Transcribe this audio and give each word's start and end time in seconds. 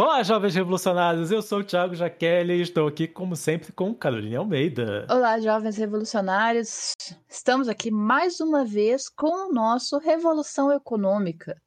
Olá, 0.00 0.22
jovens 0.22 0.54
revolucionários! 0.54 1.32
Eu 1.32 1.42
sou 1.42 1.58
o 1.58 1.64
Thiago 1.64 1.92
Jaqueline 1.92 2.60
e 2.60 2.62
estou 2.62 2.86
aqui, 2.86 3.08
como 3.08 3.34
sempre, 3.34 3.72
com 3.72 3.92
Caroline 3.92 4.36
Almeida. 4.36 5.04
Olá, 5.10 5.40
jovens 5.40 5.76
revolucionários! 5.76 6.92
Estamos 7.28 7.68
aqui 7.68 7.90
mais 7.90 8.38
uma 8.38 8.64
vez 8.64 9.08
com 9.08 9.48
o 9.48 9.52
nosso 9.52 9.98
Revolução 9.98 10.70
Econômica, 10.70 11.60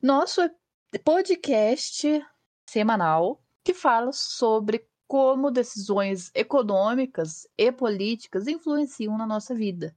nosso 0.00 0.40
podcast 1.04 2.24
semanal 2.70 3.42
que 3.64 3.74
fala 3.74 4.12
sobre 4.12 4.86
como 5.08 5.50
decisões 5.50 6.30
econômicas 6.36 7.44
e 7.58 7.72
políticas 7.72 8.46
influenciam 8.46 9.18
na 9.18 9.26
nossa 9.26 9.52
vida. 9.52 9.92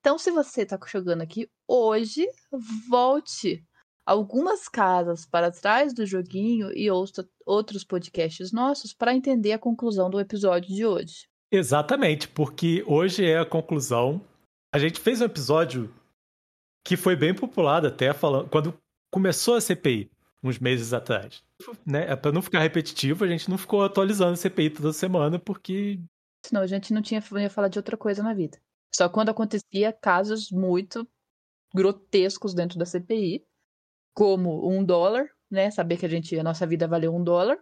Então, 0.00 0.16
se 0.16 0.30
você 0.30 0.62
está 0.62 0.78
chegando 0.86 1.20
aqui 1.20 1.46
hoje, 1.68 2.26
volte 2.88 3.62
algumas 4.06 4.68
casas 4.68 5.24
para 5.24 5.50
trás 5.50 5.92
do 5.92 6.04
joguinho 6.04 6.70
e 6.76 6.88
outros 6.90 7.84
podcasts 7.84 8.52
nossos 8.52 8.92
para 8.92 9.14
entender 9.14 9.52
a 9.52 9.58
conclusão 9.58 10.10
do 10.10 10.20
episódio 10.20 10.74
de 10.74 10.84
hoje. 10.84 11.28
Exatamente, 11.50 12.28
porque 12.28 12.82
hoje 12.86 13.24
é 13.24 13.38
a 13.38 13.46
conclusão. 13.46 14.20
A 14.74 14.78
gente 14.78 14.98
fez 14.98 15.20
um 15.20 15.26
episódio 15.26 15.94
que 16.84 16.96
foi 16.96 17.14
bem 17.14 17.34
popular 17.34 17.84
até 17.84 18.12
falando 18.12 18.48
quando 18.48 18.74
começou 19.10 19.54
a 19.54 19.60
CPI, 19.60 20.10
uns 20.42 20.58
meses 20.58 20.92
atrás. 20.92 21.42
Né? 21.86 22.10
É 22.10 22.16
para 22.16 22.32
não 22.32 22.42
ficar 22.42 22.60
repetitivo, 22.60 23.24
a 23.24 23.28
gente 23.28 23.48
não 23.48 23.58
ficou 23.58 23.84
atualizando 23.84 24.32
a 24.32 24.36
CPI 24.36 24.70
toda 24.70 24.92
semana 24.92 25.38
porque 25.38 26.00
senão 26.44 26.62
a 26.62 26.66
gente 26.66 26.92
não 26.92 27.02
tinha 27.02 27.22
ia 27.36 27.50
falar 27.50 27.68
de 27.68 27.78
outra 27.78 27.96
coisa 27.96 28.22
na 28.22 28.34
vida. 28.34 28.58
Só 28.94 29.08
quando 29.08 29.28
acontecia 29.28 29.92
casos 29.92 30.50
muito 30.50 31.06
grotescos 31.74 32.52
dentro 32.52 32.78
da 32.78 32.84
CPI, 32.84 33.44
como 34.14 34.68
um 34.70 34.84
dólar, 34.84 35.28
né? 35.50 35.70
Saber 35.70 35.96
que 35.96 36.06
a 36.06 36.08
gente, 36.08 36.38
a 36.38 36.42
nossa 36.42 36.66
vida 36.66 36.88
valeu 36.88 37.14
um 37.14 37.22
dólar. 37.22 37.58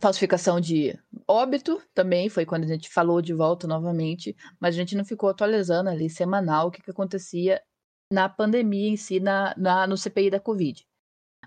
Falsificação 0.00 0.60
de 0.60 0.98
óbito 1.28 1.80
também 1.94 2.28
foi 2.28 2.46
quando 2.46 2.64
a 2.64 2.66
gente 2.66 2.88
falou 2.88 3.20
de 3.20 3.34
volta 3.34 3.66
novamente, 3.66 4.34
mas 4.58 4.74
a 4.74 4.78
gente 4.78 4.96
não 4.96 5.04
ficou 5.04 5.28
atualizando 5.28 5.90
ali 5.90 6.08
semanal 6.08 6.68
o 6.68 6.70
que, 6.70 6.82
que 6.82 6.90
acontecia 6.90 7.62
na 8.10 8.28
pandemia 8.28 8.88
em 8.88 8.96
si, 8.96 9.20
na, 9.20 9.54
na, 9.56 9.86
no 9.86 9.96
CPI 9.96 10.30
da 10.30 10.40
Covid. 10.40 10.84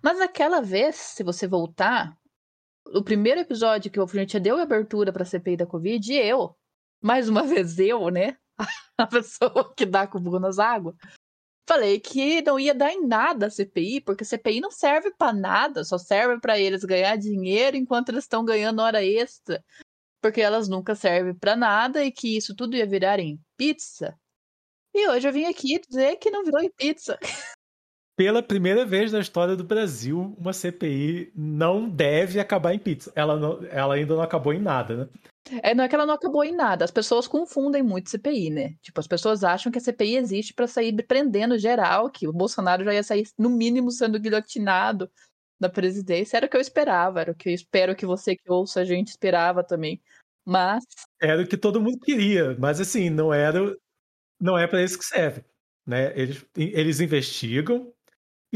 Mas 0.03 0.19
aquela 0.21 0.61
vez, 0.61 0.95
se 0.95 1.23
você 1.23 1.47
voltar, 1.47 2.15
o 2.93 3.03
primeiro 3.03 3.41
episódio 3.41 3.91
que 3.91 3.99
a 3.99 4.05
gente 4.05 4.39
deu 4.39 4.57
abertura 4.57 5.11
para 5.11 5.23
a 5.23 5.25
CPI 5.25 5.57
da 5.57 5.65
Covid, 5.65 6.13
eu, 6.13 6.55
mais 7.01 7.29
uma 7.29 7.43
vez 7.43 7.79
eu, 7.79 8.09
né? 8.09 8.37
A 8.97 9.07
pessoa 9.07 9.73
que 9.75 9.85
dá 9.85 10.07
com 10.07 10.17
o 10.17 10.21
bugo 10.21 10.39
nas 10.39 10.57
águas, 10.57 10.95
falei 11.67 11.99
que 11.99 12.41
não 12.41 12.59
ia 12.59 12.73
dar 12.73 12.91
em 12.91 13.05
nada 13.05 13.47
a 13.47 13.49
CPI, 13.49 14.01
porque 14.01 14.23
a 14.23 14.27
CPI 14.27 14.61
não 14.61 14.71
serve 14.71 15.11
para 15.17 15.33
nada, 15.33 15.83
só 15.83 15.97
serve 15.97 16.39
para 16.39 16.59
eles 16.59 16.83
ganhar 16.83 17.15
dinheiro 17.17 17.75
enquanto 17.75 18.09
eles 18.09 18.23
estão 18.23 18.45
ganhando 18.45 18.81
hora 18.81 19.03
extra, 19.03 19.63
porque 20.21 20.41
elas 20.41 20.67
nunca 20.67 20.95
servem 20.95 21.33
para 21.33 21.55
nada 21.55 22.03
e 22.03 22.11
que 22.11 22.37
isso 22.37 22.55
tudo 22.55 22.75
ia 22.75 22.85
virar 22.85 23.19
em 23.19 23.39
pizza. 23.57 24.17
E 24.93 25.09
hoje 25.09 25.27
eu 25.27 25.33
vim 25.33 25.45
aqui 25.45 25.79
dizer 25.79 26.17
que 26.17 26.31
não 26.31 26.43
virou 26.43 26.61
em 26.61 26.71
pizza. 26.71 27.19
Pela 28.17 28.41
primeira 28.41 28.85
vez 28.85 29.11
na 29.11 29.19
história 29.19 29.57
do 29.57 29.63
Brasil, 29.63 30.33
uma 30.37 30.53
CPI 30.53 31.33
não 31.35 31.89
deve 31.89 32.39
acabar 32.39 32.73
em 32.73 32.79
pizza. 32.79 33.11
Ela, 33.13 33.35
não, 33.37 33.61
ela 33.65 33.95
ainda 33.95 34.15
não 34.15 34.21
acabou 34.21 34.53
em 34.53 34.59
nada, 34.59 34.95
né? 34.95 35.09
É, 35.61 35.75
não 35.75 35.83
é 35.83 35.87
que 35.87 35.93
ela 35.93 36.05
não 36.05 36.13
acabou 36.13 36.43
em 36.43 36.55
nada. 36.55 36.83
As 36.83 36.91
pessoas 36.91 37.27
confundem 37.27 37.83
muito 37.83 38.09
CPI, 38.09 38.49
né? 38.49 38.75
Tipo, 38.81 38.99
as 38.99 39.07
pessoas 39.07 39.43
acham 39.43 39.71
que 39.71 39.77
a 39.77 39.81
CPI 39.81 40.17
existe 40.17 40.53
para 40.53 40.67
sair 40.67 40.91
prendendo 41.05 41.57
geral, 41.57 42.09
que 42.09 42.27
o 42.27 42.33
Bolsonaro 42.33 42.83
já 42.83 42.93
ia 42.93 43.03
sair, 43.03 43.27
no 43.37 43.49
mínimo, 43.49 43.91
sendo 43.91 44.19
guilhotinado 44.19 45.09
da 45.59 45.69
presidência. 45.69 46.37
Era 46.37 46.47
o 46.47 46.49
que 46.49 46.57
eu 46.57 46.61
esperava, 46.61 47.21
era 47.21 47.31
o 47.31 47.35
que 47.35 47.49
eu 47.49 47.53
espero 47.53 47.95
que 47.95 48.05
você 48.05 48.35
que 48.35 48.51
ouça 48.51 48.81
a 48.81 48.85
gente 48.85 49.09
esperava 49.09 49.63
também. 49.63 50.01
Mas. 50.43 50.83
Era 51.21 51.43
o 51.43 51.47
que 51.47 51.57
todo 51.57 51.81
mundo 51.81 51.99
queria, 51.99 52.55
mas 52.59 52.79
assim, 52.79 53.09
não 53.09 53.33
era. 53.33 53.75
Não 54.39 54.57
é 54.57 54.67
para 54.67 54.83
isso 54.83 54.97
que 54.97 55.05
serve. 55.05 55.43
Né? 55.85 56.11
Eles, 56.19 56.45
eles 56.55 56.99
investigam, 56.99 57.93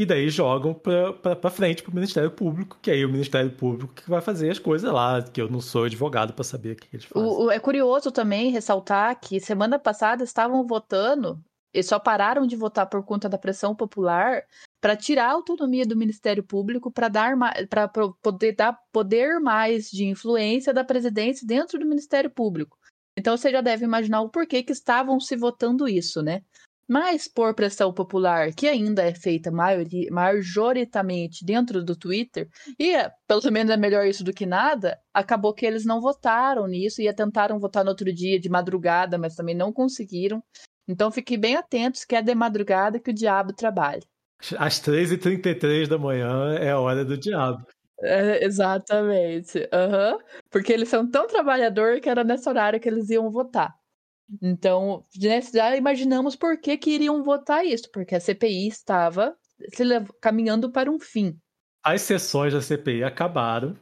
e 0.00 0.06
daí 0.06 0.30
jogam 0.30 0.72
para 0.72 1.50
frente 1.50 1.82
para 1.82 1.90
o 1.90 1.94
Ministério 1.94 2.30
Público, 2.30 2.78
que 2.80 2.90
aí 2.90 3.04
o 3.04 3.08
Ministério 3.10 3.50
Público 3.50 3.92
que 3.92 4.08
vai 4.08 4.22
fazer 4.22 4.50
as 4.50 4.58
coisas 4.58 4.90
lá, 4.90 5.22
que 5.22 5.38
eu 5.38 5.46
não 5.46 5.60
sou 5.60 5.84
advogado 5.84 6.32
para 6.32 6.42
saber 6.42 6.72
o 6.72 6.76
que 6.76 6.88
eles 6.90 7.04
fazem. 7.04 7.28
O, 7.28 7.50
é 7.50 7.60
curioso 7.60 8.10
também 8.10 8.50
ressaltar 8.50 9.20
que 9.20 9.38
semana 9.38 9.78
passada 9.78 10.24
estavam 10.24 10.66
votando 10.66 11.38
e 11.74 11.82
só 11.82 11.98
pararam 11.98 12.46
de 12.46 12.56
votar 12.56 12.88
por 12.88 13.04
conta 13.04 13.28
da 13.28 13.36
pressão 13.36 13.76
popular 13.76 14.42
para 14.80 14.96
tirar 14.96 15.26
a 15.26 15.32
autonomia 15.32 15.84
do 15.84 15.94
Ministério 15.94 16.42
Público 16.42 16.90
para 16.90 17.08
dar 17.08 17.36
para 17.68 17.86
poder 18.22 18.52
dar 18.54 18.80
poder 18.90 19.38
mais 19.38 19.90
de 19.90 20.06
influência 20.06 20.72
da 20.72 20.82
presidência 20.82 21.46
dentro 21.46 21.78
do 21.78 21.84
Ministério 21.84 22.30
Público. 22.30 22.78
Então 23.18 23.36
você 23.36 23.50
já 23.50 23.60
deve 23.60 23.84
imaginar 23.84 24.22
o 24.22 24.30
porquê 24.30 24.62
que 24.62 24.72
estavam 24.72 25.20
se 25.20 25.36
votando 25.36 25.86
isso, 25.86 26.22
né? 26.22 26.40
Mas 26.90 27.28
por 27.28 27.54
pressão 27.54 27.92
popular, 27.94 28.52
que 28.52 28.66
ainda 28.66 29.04
é 29.04 29.14
feita 29.14 29.48
majoritariamente 30.10 31.44
dentro 31.44 31.84
do 31.84 31.94
Twitter, 31.94 32.48
e 32.76 32.96
é, 32.96 33.08
pelo 33.28 33.40
menos 33.52 33.72
é 33.72 33.76
melhor 33.76 34.04
isso 34.04 34.24
do 34.24 34.32
que 34.32 34.44
nada, 34.44 34.98
acabou 35.14 35.54
que 35.54 35.64
eles 35.64 35.84
não 35.84 36.00
votaram 36.00 36.66
nisso 36.66 37.00
e 37.00 37.12
tentaram 37.14 37.60
votar 37.60 37.84
no 37.84 37.90
outro 37.90 38.12
dia 38.12 38.40
de 38.40 38.48
madrugada, 38.48 39.16
mas 39.16 39.36
também 39.36 39.54
não 39.54 39.72
conseguiram. 39.72 40.42
Então 40.88 41.12
fiquem 41.12 41.38
bem 41.38 41.54
atentos 41.54 42.04
que 42.04 42.16
é 42.16 42.22
de 42.22 42.34
madrugada 42.34 42.98
que 42.98 43.12
o 43.12 43.14
diabo 43.14 43.52
trabalha. 43.52 44.02
Às 44.58 44.80
3h33 44.80 45.86
da 45.86 45.96
manhã 45.96 46.54
é 46.54 46.72
a 46.72 46.80
hora 46.80 47.04
do 47.04 47.16
diabo. 47.16 47.64
É, 48.02 48.44
exatamente. 48.44 49.58
Uhum. 49.58 50.18
Porque 50.50 50.72
eles 50.72 50.88
são 50.88 51.08
tão 51.08 51.28
trabalhadores 51.28 52.00
que 52.00 52.08
era 52.08 52.24
nessa 52.24 52.50
horário 52.50 52.80
que 52.80 52.88
eles 52.88 53.10
iam 53.10 53.30
votar. 53.30 53.79
Então, 54.42 55.04
né, 55.20 55.40
já 55.40 55.76
imaginamos 55.76 56.36
por 56.36 56.58
que, 56.60 56.76
que 56.76 56.90
iriam 56.90 57.22
votar 57.22 57.64
isso, 57.64 57.90
porque 57.92 58.14
a 58.14 58.20
CPI 58.20 58.68
estava 58.68 59.34
caminhando 60.20 60.70
para 60.70 60.90
um 60.90 60.98
fim. 60.98 61.38
As 61.82 62.02
sessões 62.02 62.52
da 62.52 62.60
CPI 62.60 63.04
acabaram. 63.04 63.76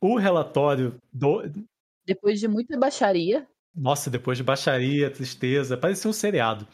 O 0.00 0.18
relatório 0.18 1.00
do. 1.12 1.42
Depois 2.04 2.38
de 2.38 2.46
muita 2.46 2.78
baixaria. 2.78 3.46
Nossa, 3.74 4.10
depois 4.10 4.38
de 4.38 4.44
baixaria, 4.44 5.10
tristeza, 5.10 5.76
parecia 5.76 6.10
um 6.10 6.12
seriado. 6.12 6.66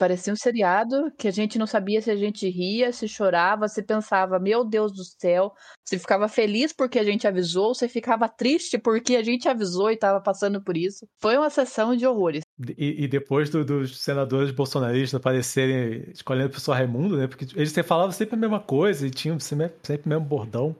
Parecia 0.00 0.32
um 0.32 0.36
seriado 0.36 1.12
que 1.18 1.28
a 1.28 1.30
gente 1.30 1.58
não 1.58 1.66
sabia 1.66 2.00
se 2.00 2.10
a 2.10 2.16
gente 2.16 2.48
ria, 2.48 2.90
se 2.90 3.06
chorava, 3.06 3.68
se 3.68 3.82
pensava, 3.82 4.38
meu 4.38 4.64
Deus 4.64 4.92
do 4.92 5.04
céu, 5.04 5.52
se 5.86 5.98
ficava 5.98 6.26
feliz 6.26 6.72
porque 6.72 6.98
a 6.98 7.04
gente 7.04 7.28
avisou, 7.28 7.74
se 7.74 7.86
ficava 7.86 8.26
triste 8.26 8.78
porque 8.78 9.14
a 9.14 9.22
gente 9.22 9.46
avisou 9.46 9.90
e 9.90 9.94
estava 9.94 10.18
passando 10.18 10.64
por 10.64 10.74
isso. 10.74 11.06
Foi 11.20 11.36
uma 11.36 11.50
sessão 11.50 11.94
de 11.94 12.06
horrores. 12.06 12.40
E, 12.76 13.04
e 13.04 13.08
depois 13.08 13.48
do, 13.48 13.64
dos 13.64 13.98
senadores 13.98 14.50
bolsonaristas 14.50 15.18
aparecerem 15.18 16.04
escolhendo 16.12 16.48
o 16.48 16.50
professor 16.50 16.72
Raimundo, 16.72 17.16
né? 17.16 17.26
Porque 17.26 17.46
eles 17.56 17.72
falavam 17.86 18.12
sempre 18.12 18.34
a 18.34 18.38
mesma 18.38 18.60
coisa 18.60 19.06
e 19.06 19.10
tinham 19.10 19.38
sempre, 19.40 19.72
sempre 19.82 20.06
o 20.06 20.08
mesmo 20.10 20.24
bordão. 20.24 20.76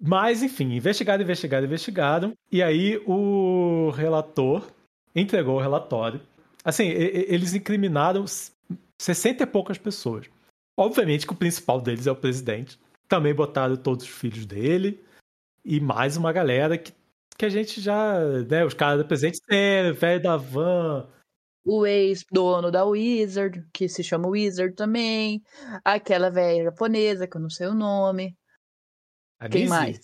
Mas, 0.00 0.42
enfim, 0.42 0.74
investigaram, 0.74 1.22
investigaram, 1.22 1.66
investigaram. 1.66 2.32
E 2.50 2.60
aí 2.60 3.00
o 3.06 3.90
relator 3.90 4.66
entregou 5.14 5.56
o 5.56 5.60
relatório. 5.60 6.20
Assim, 6.64 6.88
eles 6.88 7.54
incriminaram 7.54 8.24
60 9.00 9.42
e 9.42 9.46
poucas 9.46 9.78
pessoas. 9.78 10.26
Obviamente 10.76 11.26
que 11.26 11.32
o 11.32 11.36
principal 11.36 11.80
deles 11.80 12.08
é 12.08 12.10
o 12.10 12.16
presidente. 12.16 12.80
Também 13.06 13.32
botaram 13.32 13.76
todos 13.76 14.04
os 14.04 14.10
filhos 14.10 14.44
dele. 14.44 15.00
E 15.64 15.78
mais 15.78 16.16
uma 16.16 16.32
galera 16.32 16.76
que, 16.76 16.92
que 17.42 17.46
a 17.46 17.48
gente 17.48 17.80
já. 17.80 18.20
Né, 18.48 18.64
os 18.64 18.72
caras 18.72 18.98
da 18.98 19.04
presente 19.04 19.40
é, 19.50 19.90
velho 19.90 20.22
da 20.22 20.36
van. 20.36 21.08
O 21.64 21.84
ex-dono 21.84 22.70
da 22.70 22.84
Wizard, 22.84 23.66
que 23.72 23.88
se 23.88 24.04
chama 24.04 24.28
Wizard 24.28 24.76
também. 24.76 25.42
Aquela 25.84 26.30
velha 26.30 26.64
japonesa, 26.64 27.26
que 27.26 27.36
eu 27.36 27.40
não 27.40 27.50
sei 27.50 27.66
o 27.66 27.74
nome. 27.74 28.36
A 29.40 29.48
Quem 29.48 29.66
mais? 29.66 29.98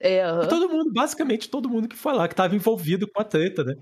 É, 0.00 0.26
uh 0.26 0.40
-huh. 0.40 0.48
Todo 0.48 0.68
mundo, 0.68 0.92
basicamente 0.92 1.48
todo 1.48 1.68
mundo 1.68 1.88
que 1.88 1.96
foi 1.96 2.14
lá, 2.14 2.26
que 2.26 2.34
estava 2.34 2.54
envolvido 2.56 3.08
com 3.08 3.20
a 3.20 3.24
treta, 3.24 3.62
né? 3.62 3.76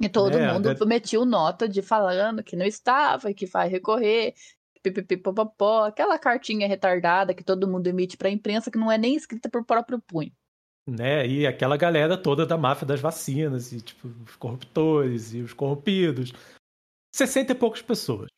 E 0.00 0.08
todo 0.08 0.36
é, 0.36 0.52
mundo 0.52 0.86
metiu 0.86 1.24
nota 1.24 1.66
de 1.66 1.80
falando 1.80 2.44
que 2.44 2.56
não 2.56 2.66
estava, 2.66 3.32
que 3.32 3.46
vai 3.46 3.68
recorrer, 3.68 4.34
pipipipopopó, 4.82 5.86
aquela 5.86 6.18
cartinha 6.18 6.68
retardada 6.68 7.34
que 7.34 7.42
todo 7.42 7.68
mundo 7.68 7.86
emite 7.86 8.16
para 8.18 8.28
a 8.28 8.32
imprensa 8.32 8.70
que 8.70 8.78
não 8.78 8.92
é 8.92 8.98
nem 8.98 9.16
escrita 9.16 9.48
por 9.48 9.64
próprio 9.64 9.98
punho. 10.00 10.32
Né? 10.88 11.26
E 11.26 11.46
aquela 11.46 11.76
galera 11.76 12.16
toda 12.16 12.46
da 12.46 12.56
máfia 12.56 12.86
das 12.86 13.00
vacinas, 13.00 13.72
e 13.72 13.80
tipo, 13.80 14.08
os 14.26 14.36
corruptores 14.36 15.34
e 15.34 15.42
os 15.42 15.52
corrompidos. 15.52 16.32
60 17.14 17.52
e 17.52 17.54
poucas 17.54 17.82
pessoas. 17.82 18.28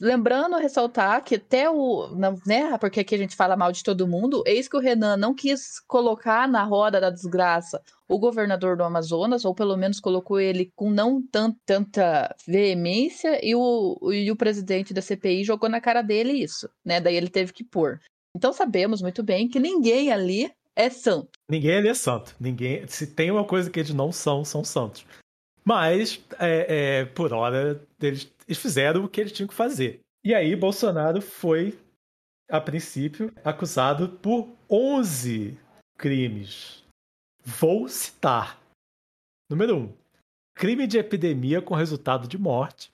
Lembrando, 0.00 0.56
ressaltar 0.56 1.22
que 1.22 1.36
até 1.36 1.70
o. 1.70 2.08
Né, 2.44 2.76
porque 2.78 3.00
aqui 3.00 3.14
a 3.14 3.18
gente 3.18 3.36
fala 3.36 3.56
mal 3.56 3.70
de 3.70 3.84
todo 3.84 4.06
mundo, 4.06 4.42
eis 4.44 4.68
que 4.68 4.76
o 4.76 4.80
Renan 4.80 5.16
não 5.16 5.32
quis 5.32 5.78
colocar 5.86 6.48
na 6.48 6.64
roda 6.64 7.00
da 7.00 7.10
desgraça 7.10 7.80
o 8.08 8.18
governador 8.18 8.76
do 8.76 8.82
Amazonas, 8.82 9.44
ou 9.44 9.54
pelo 9.54 9.76
menos 9.76 10.00
colocou 10.00 10.40
ele 10.40 10.72
com 10.74 10.90
não 10.90 11.22
tant, 11.22 11.56
tanta 11.64 12.34
veemência, 12.46 13.44
e 13.44 13.54
o, 13.54 14.12
e 14.12 14.30
o 14.30 14.36
presidente 14.36 14.92
da 14.92 15.02
CPI 15.02 15.44
jogou 15.44 15.68
na 15.68 15.80
cara 15.80 16.02
dele 16.02 16.32
isso, 16.32 16.68
né? 16.84 17.00
Daí 17.00 17.16
ele 17.16 17.28
teve 17.28 17.52
que 17.52 17.62
pôr. 17.62 18.00
Então 18.34 18.52
sabemos 18.52 19.02
muito 19.02 19.22
bem 19.22 19.48
que 19.48 19.60
ninguém 19.60 20.12
ali 20.12 20.50
é 20.78 20.88
santo. 20.88 21.30
Ninguém 21.50 21.76
ali 21.76 21.88
é 21.88 21.94
santo. 21.94 22.34
Ninguém. 22.38 22.86
Se 22.86 23.08
tem 23.08 23.32
uma 23.32 23.44
coisa 23.44 23.68
que 23.68 23.80
eles 23.80 23.92
não 23.92 24.12
são, 24.12 24.44
são 24.44 24.62
santos. 24.62 25.04
Mas, 25.64 26.24
é, 26.38 27.00
é, 27.00 27.04
por 27.04 27.32
hora, 27.32 27.84
eles, 28.00 28.32
eles 28.46 28.58
fizeram 28.58 29.04
o 29.04 29.08
que 29.08 29.20
eles 29.20 29.32
tinham 29.32 29.48
que 29.48 29.54
fazer. 29.54 30.00
E 30.24 30.32
aí, 30.32 30.54
Bolsonaro 30.54 31.20
foi, 31.20 31.76
a 32.48 32.60
princípio, 32.60 33.32
acusado 33.44 34.08
por 34.08 34.48
11 34.70 35.58
crimes. 35.98 36.84
Vou 37.44 37.88
citar. 37.88 38.58
Número 39.50 39.76
1. 39.76 39.80
Um, 39.80 39.92
crime 40.54 40.86
de 40.86 40.96
epidemia 40.96 41.60
com 41.60 41.74
resultado 41.74 42.28
de 42.28 42.38
morte. 42.38 42.92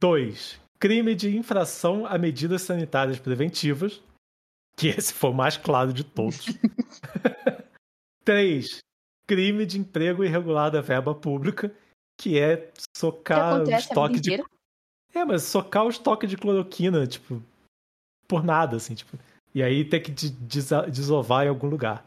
2. 0.00 0.58
Crime 0.78 1.14
de 1.14 1.36
infração 1.36 2.06
a 2.06 2.16
medidas 2.16 2.62
sanitárias 2.62 3.18
preventivas. 3.18 4.02
Que 4.78 4.88
esse 4.88 5.14
foi 5.14 5.30
o 5.30 5.34
mais 5.34 5.56
claro 5.56 5.90
de 5.90 6.04
todos. 6.04 6.46
3. 8.24 8.80
Crime 9.26 9.64
de 9.64 9.78
emprego 9.78 10.22
irregular 10.22 10.70
da 10.70 10.82
verba 10.82 11.14
pública, 11.14 11.74
que 12.20 12.38
é 12.38 12.70
socar 12.94 13.62
o 13.62 13.70
estoque 13.70 14.20
de. 14.20 14.34
É, 15.14 15.24
mas 15.24 15.44
socar 15.44 15.86
o 15.86 15.88
estoque 15.88 16.26
de 16.26 16.36
cloroquina, 16.36 17.06
tipo, 17.06 17.42
por 18.28 18.44
nada, 18.44 18.76
assim, 18.76 18.94
tipo. 18.94 19.18
E 19.54 19.62
aí 19.62 19.82
ter 19.88 20.00
que 20.00 20.10
desovar 20.10 21.46
em 21.46 21.48
algum 21.48 21.68
lugar. 21.68 22.06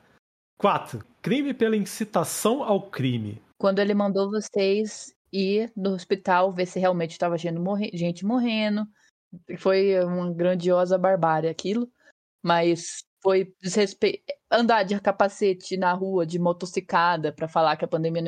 4. 0.59 1.03
Crime 1.21 1.53
pela 1.53 1.75
incitação 1.75 2.61
ao 2.61 2.83
crime. 2.83 3.41
Quando 3.57 3.79
ele 3.79 3.93
mandou 3.95 4.29
vocês 4.29 5.11
ir 5.31 5.71
no 5.75 5.91
hospital 5.91 6.53
ver 6.53 6.65
se 6.65 6.79
realmente 6.79 7.11
estava 7.11 7.37
gente 7.37 8.25
morrendo. 8.25 8.85
Foi 9.57 10.03
uma 10.03 10.31
grandiosa 10.31 10.97
barbárie 10.97 11.49
aquilo. 11.49 11.89
Mas 12.43 13.03
foi 13.21 13.53
andar 14.51 14.83
de 14.83 14.99
capacete 14.99 15.77
na 15.77 15.93
rua, 15.93 16.25
de 16.25 16.39
motociclada, 16.39 17.31
para 17.31 17.47
falar 17.47 17.75
que 17.75 17.85
a 17.85 17.87
pandemia 17.87 18.23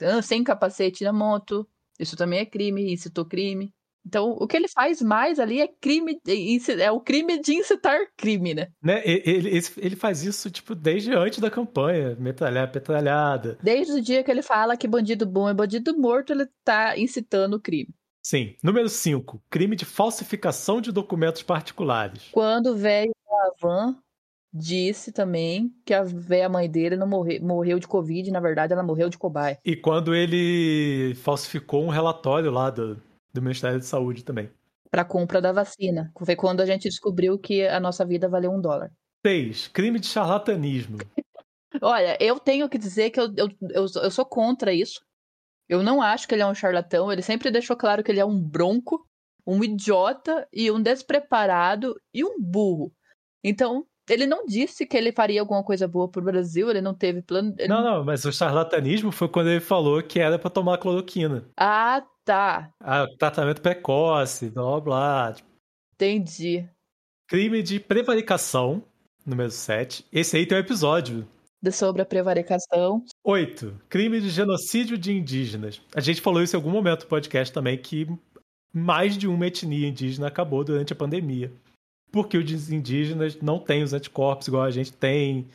não. 0.00 0.22
sem 0.22 0.44
capacete 0.44 1.04
na 1.04 1.12
moto. 1.12 1.68
Isso 1.98 2.16
também 2.16 2.40
é 2.40 2.46
crime, 2.46 2.92
incitou 2.92 3.24
crime. 3.24 3.72
Então, 4.06 4.36
o 4.38 4.46
que 4.46 4.56
ele 4.56 4.68
faz 4.68 5.02
mais 5.02 5.40
ali 5.40 5.60
é 5.60 5.66
crime, 5.66 6.20
é 6.78 6.92
o 6.92 7.00
crime 7.00 7.40
de 7.40 7.54
incitar 7.54 7.98
crime, 8.16 8.54
né? 8.54 8.68
né? 8.80 9.02
Ele, 9.04 9.50
ele 9.78 9.96
faz 9.96 10.22
isso, 10.22 10.48
tipo, 10.48 10.76
desde 10.76 11.12
antes 11.12 11.40
da 11.40 11.50
campanha, 11.50 12.14
metralhar, 12.14 12.70
petralhada. 12.70 13.58
Desde 13.60 13.94
o 13.94 14.00
dia 14.00 14.22
que 14.22 14.30
ele 14.30 14.42
fala 14.42 14.76
que 14.76 14.86
bandido 14.86 15.26
bom 15.26 15.48
é 15.48 15.54
bandido 15.54 15.98
morto, 15.98 16.32
ele 16.32 16.46
tá 16.62 16.96
incitando 16.96 17.54
o 17.54 17.60
crime. 17.60 17.92
Sim. 18.26 18.56
Número 18.60 18.88
5. 18.88 19.40
Crime 19.48 19.76
de 19.76 19.84
falsificação 19.84 20.80
de 20.80 20.90
documentos 20.90 21.44
particulares. 21.44 22.28
Quando 22.32 22.72
o 22.72 22.76
velho 22.76 23.14
da 23.24 23.52
van 23.62 23.96
disse 24.52 25.12
também 25.12 25.72
que 25.84 25.94
a 25.94 26.02
velha 26.02 26.48
mãe 26.48 26.68
dele 26.68 26.96
não 26.96 27.06
morre, 27.06 27.38
morreu 27.38 27.78
de 27.78 27.86
Covid, 27.86 28.28
na 28.32 28.40
verdade 28.40 28.72
ela 28.72 28.82
morreu 28.82 29.08
de 29.08 29.16
cobaia. 29.16 29.60
E 29.64 29.76
quando 29.76 30.12
ele 30.12 31.14
falsificou 31.22 31.84
um 31.84 31.88
relatório 31.88 32.50
lá 32.50 32.68
do, 32.68 33.00
do 33.32 33.40
Ministério 33.40 33.78
de 33.78 33.86
Saúde 33.86 34.24
também. 34.24 34.50
Para 34.90 35.04
compra 35.04 35.40
da 35.40 35.52
vacina. 35.52 36.10
Foi 36.24 36.34
quando 36.34 36.60
a 36.60 36.66
gente 36.66 36.88
descobriu 36.88 37.38
que 37.38 37.64
a 37.64 37.78
nossa 37.78 38.04
vida 38.04 38.28
valeu 38.28 38.50
um 38.50 38.60
dólar. 38.60 38.90
6. 39.24 39.68
Crime 39.68 40.00
de 40.00 40.08
charlatanismo. 40.08 40.98
Olha, 41.80 42.18
eu 42.20 42.40
tenho 42.40 42.68
que 42.68 42.76
dizer 42.76 43.10
que 43.10 43.20
eu, 43.20 43.32
eu, 43.36 43.48
eu, 43.70 43.86
eu 44.02 44.10
sou 44.10 44.24
contra 44.24 44.72
isso. 44.72 45.05
Eu 45.68 45.82
não 45.82 46.00
acho 46.00 46.28
que 46.28 46.34
ele 46.34 46.42
é 46.42 46.46
um 46.46 46.54
charlatão. 46.54 47.12
Ele 47.12 47.22
sempre 47.22 47.50
deixou 47.50 47.76
claro 47.76 48.02
que 48.02 48.10
ele 48.10 48.20
é 48.20 48.24
um 48.24 48.40
bronco, 48.40 49.06
um 49.46 49.62
idiota 49.62 50.46
e 50.52 50.70
um 50.70 50.80
despreparado 50.80 51.94
e 52.14 52.24
um 52.24 52.40
burro. 52.40 52.92
Então, 53.42 53.86
ele 54.08 54.26
não 54.26 54.46
disse 54.46 54.86
que 54.86 54.96
ele 54.96 55.12
faria 55.12 55.40
alguma 55.40 55.64
coisa 55.64 55.88
boa 55.88 56.08
pro 56.08 56.22
Brasil, 56.22 56.70
ele 56.70 56.80
não 56.80 56.94
teve 56.94 57.22
plano. 57.22 57.54
Ele... 57.58 57.68
Não, 57.68 57.82
não, 57.82 58.04
mas 58.04 58.24
o 58.24 58.32
charlatanismo 58.32 59.10
foi 59.10 59.28
quando 59.28 59.50
ele 59.50 59.60
falou 59.60 60.02
que 60.02 60.20
era 60.20 60.38
para 60.38 60.50
tomar 60.50 60.78
cloroquina. 60.78 61.44
Ah, 61.56 62.04
tá. 62.24 62.70
Ah, 62.80 63.06
tratamento 63.18 63.60
precoce, 63.60 64.50
blá 64.50 64.80
blá. 64.80 65.34
Entendi. 65.94 66.68
Crime 67.28 67.62
de 67.62 67.80
prevaricação, 67.80 68.82
número 69.24 69.50
7. 69.50 70.06
Esse 70.12 70.36
aí 70.36 70.46
tem 70.46 70.56
um 70.56 70.60
episódio. 70.60 71.26
Sobre 71.72 72.02
a 72.02 72.06
prevaricação. 72.06 73.04
8. 73.24 73.80
Crime 73.88 74.20
de 74.20 74.30
genocídio 74.30 74.96
de 74.96 75.12
indígenas. 75.12 75.80
A 75.94 76.00
gente 76.00 76.20
falou 76.20 76.42
isso 76.42 76.54
em 76.54 76.58
algum 76.58 76.70
momento 76.70 77.02
no 77.02 77.08
podcast 77.08 77.52
também, 77.52 77.76
que 77.76 78.06
mais 78.72 79.16
de 79.18 79.26
uma 79.26 79.46
etnia 79.46 79.88
indígena 79.88 80.28
acabou 80.28 80.62
durante 80.62 80.92
a 80.92 80.96
pandemia 80.96 81.52
porque 82.16 82.38
os 82.38 82.70
indígenas 82.70 83.38
não 83.42 83.58
têm 83.58 83.82
os 83.82 83.92
anticorpos 83.92 84.48
igual 84.48 84.62
a 84.62 84.70
gente 84.70 84.90
tem. 84.90 85.46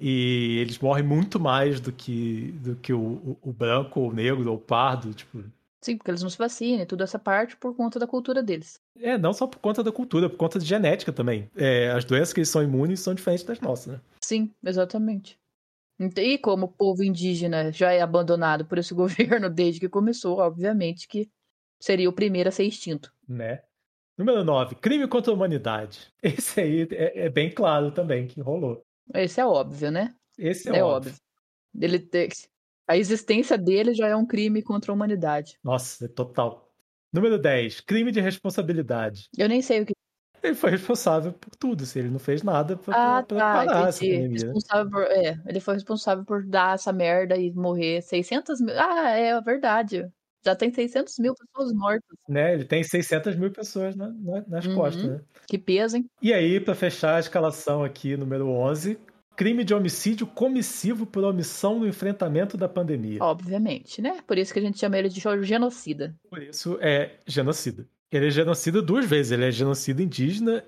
E 0.00 0.58
eles 0.58 0.78
morrem 0.78 1.04
muito 1.04 1.38
mais 1.38 1.80
do 1.80 1.92
que, 1.92 2.50
do 2.52 2.74
que 2.76 2.94
o, 2.94 2.98
o, 2.98 3.38
o 3.42 3.52
branco, 3.52 4.00
ou 4.00 4.10
o 4.10 4.12
negro, 4.12 4.50
ou 4.50 4.56
o 4.56 4.60
pardo, 4.60 5.12
tipo. 5.12 5.44
Sim, 5.82 5.96
porque 5.96 6.12
eles 6.12 6.22
não 6.22 6.30
se 6.30 6.38
vacinam, 6.38 6.86
toda 6.86 7.02
essa 7.02 7.18
parte 7.18 7.56
por 7.56 7.74
conta 7.74 7.98
da 7.98 8.06
cultura 8.06 8.40
deles. 8.40 8.80
É, 9.00 9.18
não 9.18 9.32
só 9.32 9.48
por 9.48 9.58
conta 9.58 9.82
da 9.82 9.90
cultura, 9.90 10.30
por 10.30 10.36
conta 10.36 10.58
de 10.58 10.64
genética 10.64 11.12
também. 11.12 11.50
É, 11.56 11.90
as 11.90 12.04
doenças 12.04 12.32
que 12.32 12.38
eles 12.38 12.48
são 12.48 12.62
imunes 12.62 13.00
são 13.00 13.12
diferentes 13.12 13.44
das 13.44 13.60
nossas, 13.60 13.94
né? 13.94 14.00
Sim, 14.20 14.54
exatamente. 14.64 15.36
E 16.16 16.38
como 16.38 16.66
o 16.66 16.72
povo 16.72 17.02
indígena 17.02 17.72
já 17.72 17.92
é 17.92 18.00
abandonado 18.00 18.64
por 18.64 18.78
esse 18.78 18.94
governo 18.94 19.50
desde 19.50 19.80
que 19.80 19.88
começou, 19.88 20.38
obviamente 20.38 21.08
que 21.08 21.28
seria 21.80 22.08
o 22.08 22.12
primeiro 22.12 22.48
a 22.48 22.52
ser 22.52 22.64
extinto. 22.64 23.12
Né? 23.28 23.62
Número 24.16 24.44
9, 24.44 24.76
crime 24.76 25.08
contra 25.08 25.32
a 25.32 25.34
humanidade. 25.34 26.12
Esse 26.22 26.60
aí 26.60 26.88
é, 26.92 27.24
é, 27.24 27.28
bem 27.28 27.50
claro 27.50 27.90
também 27.90 28.28
que 28.28 28.40
rolou. 28.40 28.84
Esse 29.12 29.40
é 29.40 29.46
óbvio, 29.46 29.90
né? 29.90 30.14
Esse 30.38 30.68
é, 30.68 30.78
é 30.78 30.84
óbvio. 30.84 31.12
óbvio. 31.12 31.22
Ele 31.80 31.98
A 32.86 32.96
existência 32.96 33.56
dele 33.56 33.94
já 33.94 34.08
é 34.08 34.16
um 34.16 34.26
crime 34.26 34.62
contra 34.62 34.92
a 34.92 34.94
humanidade. 34.94 35.58
Nossa, 35.62 36.04
é 36.04 36.08
total. 36.08 36.68
Número 37.12 37.38
10, 37.38 37.80
crime 37.80 38.10
de 38.10 38.20
responsabilidade. 38.20 39.28
Eu 39.36 39.48
nem 39.48 39.60
sei 39.60 39.82
o 39.82 39.86
que. 39.86 39.92
Ele 40.42 40.54
foi 40.54 40.70
responsável 40.70 41.32
por 41.32 41.54
tudo, 41.54 41.86
se 41.86 42.00
ele 42.00 42.08
não 42.08 42.18
fez 42.18 42.42
nada 42.42 42.76
pra, 42.76 43.18
ah, 43.18 43.22
pra 43.22 43.38
tá, 43.38 43.52
parar 43.64 43.88
essa 43.88 44.00
pandemia. 44.00 44.52
Por, 44.90 45.02
é, 45.04 45.40
ele 45.46 45.60
foi 45.60 45.74
responsável 45.74 46.24
por 46.24 46.44
dar 46.44 46.74
essa 46.74 46.92
merda 46.92 47.36
e 47.36 47.52
morrer 47.52 48.02
600 48.02 48.60
mil. 48.60 48.74
Ah, 48.76 49.10
é 49.10 49.40
verdade. 49.40 50.10
Já 50.44 50.56
tem 50.56 50.72
600 50.72 51.18
mil 51.20 51.34
pessoas 51.34 51.72
mortas. 51.72 52.18
Né? 52.28 52.54
Ele 52.54 52.64
tem 52.64 52.82
600 52.82 53.36
mil 53.36 53.52
pessoas 53.52 53.94
na, 53.94 54.08
na, 54.08 54.44
nas 54.48 54.66
uhum. 54.66 54.74
costas, 54.74 55.04
né? 55.04 55.20
Que 55.46 55.56
peso, 55.56 55.98
hein? 55.98 56.10
E 56.20 56.32
aí, 56.32 56.58
para 56.58 56.74
fechar 56.74 57.16
a 57.16 57.20
escalação 57.20 57.84
aqui, 57.84 58.16
número 58.16 58.48
11, 58.48 58.98
crime 59.36 59.64
de 59.64 59.74
homicídio 59.74 60.26
comissivo 60.26 61.06
por 61.06 61.24
omissão 61.24 61.78
no 61.78 61.86
enfrentamento 61.86 62.56
da 62.56 62.68
pandemia. 62.68 63.18
Obviamente, 63.22 64.00
né? 64.00 64.18
Por 64.26 64.38
isso 64.38 64.52
que 64.52 64.58
a 64.58 64.62
gente 64.62 64.78
chama 64.78 64.98
ele 64.98 65.08
de 65.08 65.20
genocida. 65.42 66.14
Por 66.28 66.42
isso 66.42 66.78
é 66.80 67.18
genocida. 67.26 67.86
Ele 68.10 68.26
é 68.26 68.30
genocida 68.30 68.82
duas 68.82 69.06
vezes. 69.06 69.32
Ele 69.32 69.44
é 69.44 69.50
genocida 69.50 70.02
indígena 70.02 70.64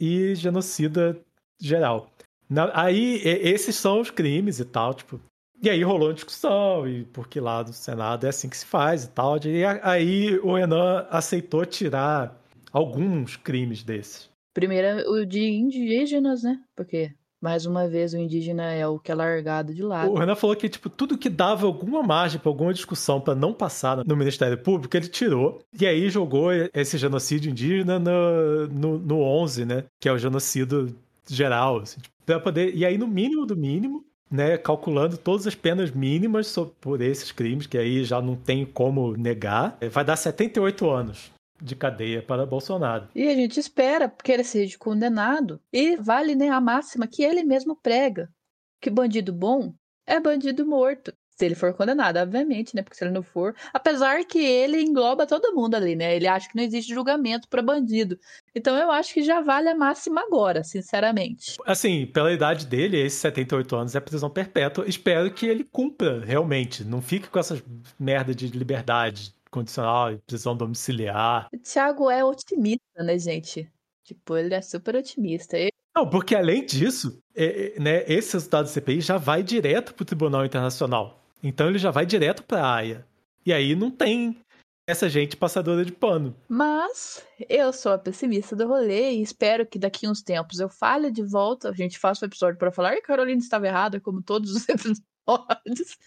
e 0.00 0.34
genocida 0.34 1.20
geral. 1.60 2.10
Na, 2.48 2.70
aí, 2.74 3.20
esses 3.24 3.74
são 3.76 4.00
os 4.00 4.10
crimes 4.10 4.60
e 4.60 4.64
tal, 4.64 4.94
tipo, 4.94 5.20
e 5.62 5.70
aí 5.70 5.82
rolou 5.82 6.08
uma 6.08 6.14
discussão, 6.14 6.86
e 6.86 7.04
porque 7.04 7.40
lá 7.40 7.62
do 7.62 7.72
Senado 7.72 8.26
é 8.26 8.28
assim 8.28 8.48
que 8.48 8.56
se 8.56 8.66
faz 8.66 9.04
e 9.04 9.10
tal. 9.10 9.38
E 9.44 9.64
aí 9.64 10.38
o 10.40 10.56
Enan 10.56 11.06
aceitou 11.10 11.64
tirar 11.64 12.40
alguns 12.70 13.36
crimes 13.36 13.82
desses. 13.82 14.30
Primeiro 14.52 15.10
o 15.10 15.26
de 15.26 15.40
indígenas, 15.40 16.42
né? 16.42 16.60
Porque, 16.74 17.12
mais 17.46 17.64
uma 17.64 17.86
vez, 17.86 18.12
o 18.12 18.18
indígena 18.18 18.72
é 18.72 18.84
o 18.88 18.98
que 18.98 19.12
é 19.12 19.14
largado 19.14 19.72
de 19.72 19.80
lado. 19.80 20.10
O 20.10 20.18
Renan 20.18 20.34
falou 20.34 20.56
que, 20.56 20.68
tipo, 20.68 20.90
tudo 20.90 21.16
que 21.16 21.30
dava 21.30 21.64
alguma 21.64 22.02
margem 22.02 22.40
para 22.40 22.50
alguma 22.50 22.74
discussão 22.74 23.20
para 23.20 23.36
não 23.36 23.52
passar 23.52 24.04
no 24.04 24.16
Ministério 24.16 24.58
Público, 24.58 24.96
ele 24.96 25.06
tirou. 25.06 25.60
E 25.80 25.86
aí 25.86 26.10
jogou 26.10 26.50
esse 26.74 26.98
genocídio 26.98 27.52
indígena 27.52 28.00
no, 28.00 28.66
no, 28.66 28.98
no 28.98 29.20
11, 29.20 29.64
né? 29.64 29.84
Que 30.00 30.08
é 30.08 30.12
o 30.12 30.18
genocídio 30.18 30.92
geral, 31.24 31.78
assim, 31.78 32.00
tipo, 32.00 32.12
pra 32.26 32.40
poder... 32.40 32.74
E 32.74 32.84
aí, 32.84 32.98
no 32.98 33.06
mínimo 33.06 33.46
do 33.46 33.56
mínimo, 33.56 34.04
né, 34.28 34.58
calculando 34.58 35.16
todas 35.16 35.46
as 35.46 35.54
penas 35.54 35.92
mínimas 35.92 36.52
por 36.80 37.00
esses 37.00 37.30
crimes, 37.30 37.68
que 37.68 37.78
aí 37.78 38.02
já 38.02 38.20
não 38.20 38.34
tem 38.34 38.66
como 38.66 39.16
negar, 39.16 39.78
vai 39.92 40.04
dar 40.04 40.16
78 40.16 40.90
anos 40.90 41.35
de 41.60 41.74
cadeia 41.74 42.22
para 42.22 42.46
Bolsonaro. 42.46 43.08
E 43.14 43.28
a 43.28 43.34
gente 43.34 43.58
espera 43.58 44.08
que 44.08 44.32
ele 44.32 44.44
seja 44.44 44.76
condenado 44.78 45.60
e 45.72 45.96
vale 45.96 46.34
né, 46.34 46.48
a 46.48 46.60
máxima 46.60 47.06
que 47.06 47.22
ele 47.22 47.42
mesmo 47.42 47.76
prega, 47.76 48.28
que 48.80 48.90
bandido 48.90 49.32
bom 49.32 49.74
é 50.06 50.20
bandido 50.20 50.64
morto. 50.64 51.12
Se 51.36 51.44
ele 51.44 51.54
for 51.54 51.74
condenado, 51.74 52.16
obviamente, 52.16 52.74
né? 52.74 52.80
Porque 52.80 52.96
se 52.96 53.04
ele 53.04 53.12
não 53.12 53.22
for. 53.22 53.54
Apesar 53.74 54.24
que 54.24 54.38
ele 54.38 54.80
engloba 54.80 55.26
todo 55.26 55.54
mundo 55.54 55.74
ali, 55.74 55.94
né? 55.94 56.16
Ele 56.16 56.26
acha 56.26 56.48
que 56.48 56.56
não 56.56 56.62
existe 56.62 56.94
julgamento 56.94 57.46
para 57.46 57.60
bandido. 57.60 58.18
Então 58.54 58.74
eu 58.74 58.90
acho 58.90 59.12
que 59.12 59.22
já 59.22 59.42
vale 59.42 59.68
a 59.68 59.74
máxima 59.74 60.22
agora, 60.22 60.64
sinceramente. 60.64 61.56
Assim, 61.66 62.06
pela 62.06 62.32
idade 62.32 62.64
dele, 62.64 62.98
esses 62.98 63.18
78 63.18 63.76
anos 63.76 63.94
é 63.94 64.00
prisão 64.00 64.30
perpétua. 64.30 64.88
Espero 64.88 65.30
que 65.30 65.44
ele 65.44 65.62
cumpra, 65.62 66.24
realmente. 66.24 66.82
Não 66.82 67.02
fique 67.02 67.28
com 67.28 67.38
essas 67.38 67.62
merda 67.98 68.34
de 68.34 68.46
liberdade 68.48 69.35
condicional, 69.50 70.18
prisão 70.26 70.56
domiciliar. 70.56 71.48
O 71.52 71.58
Thiago 71.58 72.10
é 72.10 72.24
otimista, 72.24 73.02
né, 73.02 73.18
gente? 73.18 73.70
Tipo, 74.04 74.36
ele 74.36 74.54
é 74.54 74.62
super 74.62 74.94
otimista. 74.96 75.58
Ele 75.58 75.72
Não, 75.94 76.08
porque 76.08 76.34
além 76.34 76.64
disso, 76.64 77.18
é, 77.34 77.74
é 77.76 77.80
né, 77.80 78.04
esse 78.06 78.34
resultado 78.34 78.64
do 78.64 78.70
CPI 78.70 79.00
já 79.00 79.18
vai 79.18 79.42
direto 79.42 79.94
para 79.94 80.02
o 80.02 80.06
Tribunal 80.06 80.44
Internacional. 80.44 81.24
Então 81.42 81.68
ele 81.68 81.78
já 81.78 81.90
vai 81.90 82.06
direto 82.06 82.42
para 82.44 82.62
a 82.62 82.74
AIA. 82.74 83.06
E 83.44 83.52
aí 83.52 83.74
não 83.74 83.90
tem 83.90 84.36
essa 84.86 85.08
gente 85.08 85.36
passadora 85.36 85.84
de 85.84 85.92
pano. 85.92 86.34
Mas 86.48 87.24
eu 87.48 87.72
sou 87.72 87.92
a 87.92 87.98
pessimista 87.98 88.54
do 88.54 88.68
rolê 88.68 89.12
e 89.12 89.22
espero 89.22 89.66
que 89.66 89.78
daqui 89.78 90.06
uns 90.06 90.22
tempos 90.22 90.60
eu 90.60 90.68
fale 90.68 91.10
de 91.10 91.22
volta, 91.22 91.70
a 91.70 91.72
gente 91.72 91.98
faça 91.98 92.24
um 92.24 92.28
episódio 92.28 92.58
para 92.58 92.70
falar 92.70 92.94
que 92.94 93.02
Carolina 93.02 93.40
estava 93.40 93.66
errada, 93.66 94.00
como 94.00 94.22
todos 94.22 94.52
os 94.52 94.66
episódios. 94.70 95.98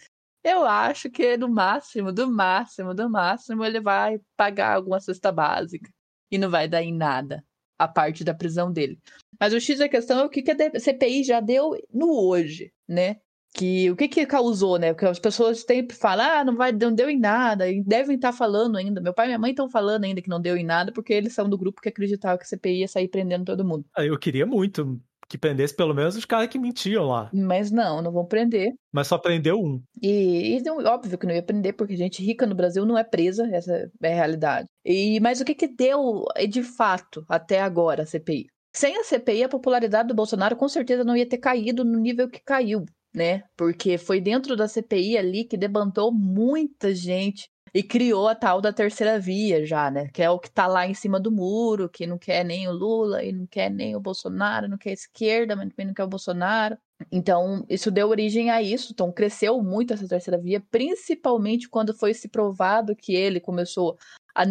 Eu 0.50 0.66
acho 0.66 1.10
que 1.10 1.38
no 1.38 1.48
máximo, 1.48 2.12
do 2.12 2.30
máximo, 2.30 2.94
do 2.94 3.10
máximo, 3.10 3.64
ele 3.64 3.80
vai 3.80 4.20
pagar 4.36 4.76
alguma 4.76 5.00
cesta 5.00 5.32
básica. 5.32 5.90
E 6.32 6.38
não 6.38 6.50
vai 6.50 6.68
dar 6.68 6.82
em 6.84 6.94
nada 6.94 7.44
a 7.78 7.88
parte 7.88 8.24
da 8.24 8.34
prisão 8.34 8.72
dele. 8.72 9.00
Mas 9.40 9.54
o 9.54 9.60
X 9.60 9.80
da 9.80 9.88
questão 9.88 10.20
é 10.20 10.26
o 10.26 10.30
que, 10.30 10.42
que 10.42 10.52
a 10.52 10.80
CPI 10.80 11.24
já 11.24 11.40
deu 11.40 11.72
no 11.94 12.12
hoje, 12.12 12.74
né? 12.88 13.18
que 13.54 13.90
o 13.90 13.96
que 13.96 14.08
que 14.08 14.26
causou, 14.26 14.78
né? 14.78 14.94
Porque 14.94 15.06
as 15.06 15.20
pessoas 15.20 15.62
sempre 15.62 15.96
falam, 15.96 16.26
ah, 16.26 16.44
não 16.44 16.56
vai, 16.56 16.72
não 16.72 16.94
deu 16.94 17.10
em 17.10 17.20
nada, 17.20 17.70
e 17.70 17.84
devem 17.84 18.16
estar 18.16 18.32
tá 18.32 18.38
falando 18.38 18.78
ainda. 18.78 19.02
Meu 19.02 19.14
pai 19.14 19.26
e 19.26 19.30
minha 19.30 19.40
mãe 19.40 19.52
estão 19.52 19.70
falando 19.70 20.04
ainda 20.04 20.22
que 20.22 20.30
não 20.30 20.40
deu 20.40 20.56
em 20.56 20.64
nada, 20.64 20.92
porque 20.92 21.14
eles 21.14 21.34
são 21.34 21.50
do 21.50 21.58
grupo 21.58 21.82
que 21.82 21.90
acreditava 21.90 22.38
que 22.38 22.44
a 22.44 22.48
CPI 22.48 22.82
ia 22.82 22.88
sair 22.88 23.08
prendendo 23.08 23.46
todo 23.46 23.66
mundo. 23.66 23.86
Ah, 23.96 24.06
eu 24.06 24.18
queria 24.18 24.46
muito 24.46 25.02
que 25.30 25.38
prendesse 25.38 25.76
pelo 25.76 25.94
menos 25.94 26.16
os 26.16 26.26
caras 26.26 26.50
que 26.50 26.58
mentiam 26.58 27.06
lá. 27.06 27.30
Mas 27.32 27.72
não, 27.72 28.02
não 28.02 28.12
vão 28.12 28.26
prender. 28.26 28.74
Mas 28.92 29.08
só 29.08 29.18
prendeu 29.18 29.60
um. 29.60 29.80
E, 30.02 30.58
e 30.58 30.70
óbvio 30.86 31.18
que 31.18 31.28
não 31.28 31.36
ia 31.36 31.44
prender, 31.44 31.76
porque 31.76 31.96
gente 31.96 32.24
rica 32.24 32.48
no 32.48 32.56
Brasil 32.56 32.86
não 32.86 32.98
é 32.98 33.04
presa, 33.04 33.48
essa 33.54 33.90
é 34.02 34.12
a 34.12 34.16
realidade. 34.16 34.68
E, 34.84 35.20
mas 35.20 35.40
o 35.40 35.46
que 35.46 35.54
que 35.54 35.68
deu 35.68 36.26
de 36.50 36.64
fato 36.64 37.24
até 37.30 37.62
agora 37.62 38.04
a 38.04 38.06
CPI? 38.06 38.48
Sem 38.76 38.98
a 38.98 39.04
CPI, 39.04 39.44
a 39.44 39.50
popularidade 39.50 40.08
do 40.08 40.16
Bolsonaro 40.16 40.56
com 40.56 40.68
certeza 40.68 41.04
não 41.04 41.16
ia 41.16 41.28
ter 41.28 41.38
caído 41.38 41.86
no 41.86 42.00
nível 42.00 42.30
que 42.30 42.42
caiu 42.44 42.84
né? 43.14 43.42
Porque 43.58 43.98
foi 43.98 44.22
dentro 44.22 44.56
da 44.56 44.68
CPI 44.68 45.18
ali 45.18 45.44
que 45.44 45.58
debantou 45.58 46.12
muita 46.14 46.94
gente 46.94 47.50
e 47.74 47.84
criou 47.84 48.28
a 48.28 48.36
tal 48.36 48.62
da 48.62 48.74
terceira 48.74 49.20
via 49.20 49.66
já, 49.66 49.90
né? 49.92 50.08
Que 50.14 50.24
é 50.24 50.30
o 50.30 50.40
que 50.40 50.50
tá 50.50 50.68
lá 50.68 50.88
em 50.88 50.94
cima 50.94 51.20
do 51.20 51.32
muro, 51.32 51.90
que 51.90 52.08
não 52.08 52.18
quer 52.18 52.44
nem 52.44 52.68
o 52.68 52.72
Lula 52.72 53.24
e 53.24 53.32
não 53.32 53.46
quer 53.46 53.70
nem 53.70 53.96
o 53.96 54.00
Bolsonaro, 54.00 54.68
não 54.68 54.78
quer 54.78 54.92
a 54.92 54.94
esquerda, 54.94 55.56
mas 55.56 55.70
também 55.70 55.88
não 55.88 55.94
quer 55.94 56.04
o 56.04 56.08
Bolsonaro. 56.08 56.78
Então, 57.12 57.66
isso 57.70 57.90
deu 57.90 58.10
origem 58.10 58.50
a 58.50 58.62
isso. 58.62 58.92
Então, 58.92 59.12
cresceu 59.12 59.62
muito 59.62 59.94
essa 59.94 60.08
terceira 60.08 60.38
via, 60.38 60.62
principalmente 60.72 61.70
quando 61.70 61.94
foi 61.94 62.14
se 62.14 62.28
provado 62.28 62.96
que 62.96 63.16
ele 63.16 63.40
começou 63.40 63.98
a 64.36 64.44